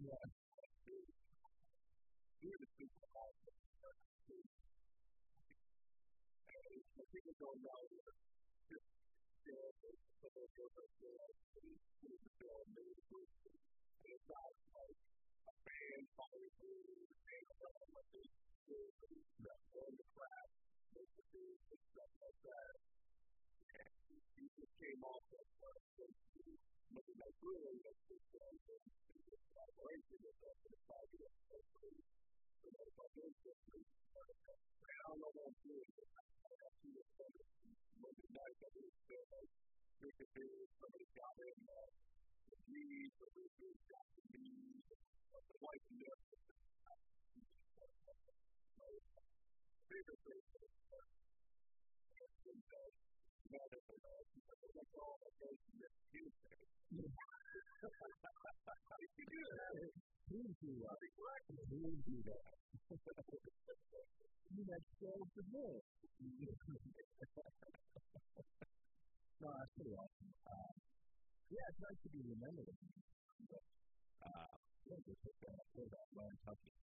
[0.00, 0.24] Yeah.
[2.40, 3.39] We're the super awesome.
[7.00, 8.12] And people don't know that
[8.68, 8.84] this
[9.40, 13.24] skill is some of those are still is still amazing.
[13.40, 15.00] And it's not like
[15.48, 18.28] a band following through and around like this
[18.68, 20.52] that on the craft,
[20.92, 22.72] of the stuff like that.
[23.80, 23.88] And
[24.36, 25.46] he just came off of
[25.96, 31.32] Monday Night Brewing as this collaboration with us the five years.
[31.48, 32.04] Of the movie.
[32.60, 33.88] So that's my business.
[34.20, 35.90] I don't know what I'm doing.
[35.96, 36.49] I
[36.80, 37.36] got two of
[38.00, 38.56] Monday night.
[38.56, 39.52] I did feel like
[40.00, 40.48] we could do
[40.80, 41.84] somebody got in the
[42.72, 46.24] lead, or we could got the lead, or the white nurse.
[49.90, 50.72] Favorite thing is
[53.50, 55.92] now that they're all like all of those music.
[60.30, 60.96] Please do that.
[60.96, 62.48] Do that.
[64.50, 65.79] You have to more.
[69.40, 70.32] No, that's pretty awesome.
[70.48, 70.74] Um,
[71.50, 72.72] yeah, it's nice to be remembered.
[73.50, 73.64] But,
[74.24, 74.54] uh,
[74.88, 76.76] yeah, just like that, for that land touching.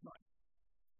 [0.00, 0.26] Nice.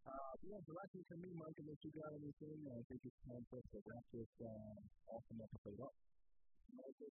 [0.06, 3.60] Uh, yeah, directly from me, Mike, unless you got anything, I think it's time for
[3.60, 4.76] us to wrap this uh,
[5.12, 5.94] awesome episode up.
[6.70, 7.12] Anything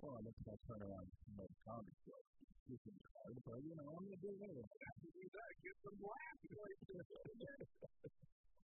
[0.00, 2.20] Well, I looked at that turnaround from the comedy show.
[2.72, 4.64] This is hard, but you know, I'm do it anyway.
[4.64, 6.40] Do that, get some laughs.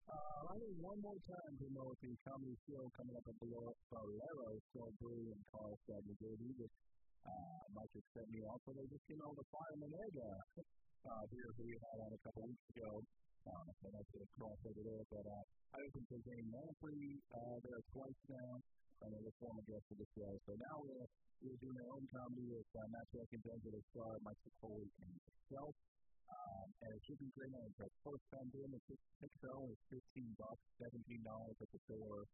[0.04, 3.34] Uh, I need one more time to know if the comedy show coming up at
[3.42, 6.54] Bolero Still Brew in Carlstadt, Jersey.
[6.54, 6.76] Just,
[7.26, 10.14] uh, Mike has set me up, so they just came over the Fireman Egg
[11.10, 13.02] uh, beer who we had on a couple weeks ago.
[13.50, 15.04] Um, so that's a cross over there.
[15.10, 15.44] But uh,
[15.74, 18.62] I opened for Zane Manfrey uh, there twice now,
[19.02, 20.32] and they were former guest of the show.
[20.46, 21.08] So now we're,
[21.42, 25.74] we're doing our own comedy with uh, Matt Jenkins, Angela Star, Mike Foley, and myself.
[26.24, 27.52] Um, and it should be great.
[27.52, 28.82] And it's our first time doing it.
[28.88, 30.00] Tickets are only 15
[30.40, 32.24] bucks, $17 at the door.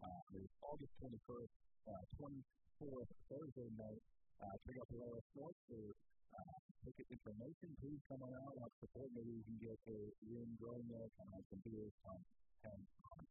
[0.00, 1.52] Uh, it's August 21st,
[1.88, 4.02] uh, 24th, Thursday night.
[4.40, 5.84] Uh, check out the Lower Sports for
[6.32, 7.68] uh, ticket information.
[7.84, 9.12] Please come on out, help support.
[9.12, 12.22] Maybe we can get a room growing there, come have some beers, come
[12.64, 12.84] and
[13.16, 13.24] um,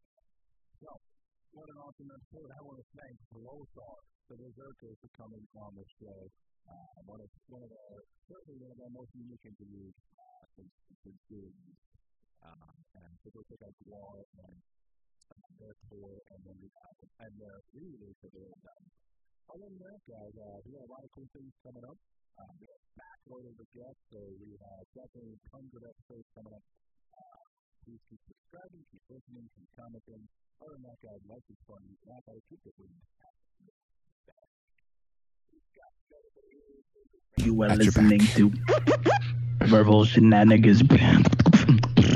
[1.54, 2.50] what an awesome episode.
[2.54, 3.98] I want to thank Blothar,
[4.30, 6.22] the Berserkers, for coming on the show.
[6.70, 7.98] Uh, one of one of our
[8.30, 11.82] certainly one of our most unique interviews uh, since since doing these.
[12.46, 14.58] Um, and so go check out the and
[15.34, 18.84] uh, their tour and then the album and their re-release of their album.
[19.50, 21.98] Other than that, guys, uh, we have a lot of cool things coming up.
[22.38, 26.66] Um, we have backloaded the guests, so we have definitely tons of episodes coming up.
[27.86, 30.28] Please keep subscribing, keep listening, keep commenting.
[30.62, 31.80] Other than that, guys, life is fun.
[32.08, 33.00] Laugh at it, keep it moving.
[37.38, 38.52] You are listening to
[39.66, 40.84] Verbal Shenanigans.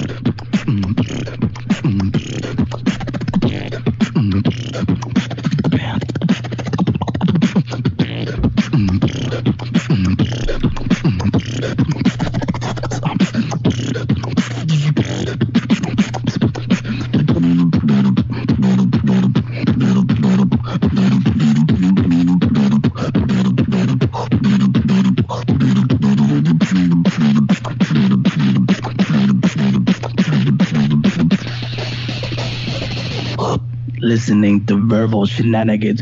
[34.44, 36.02] to verbal shenanigans.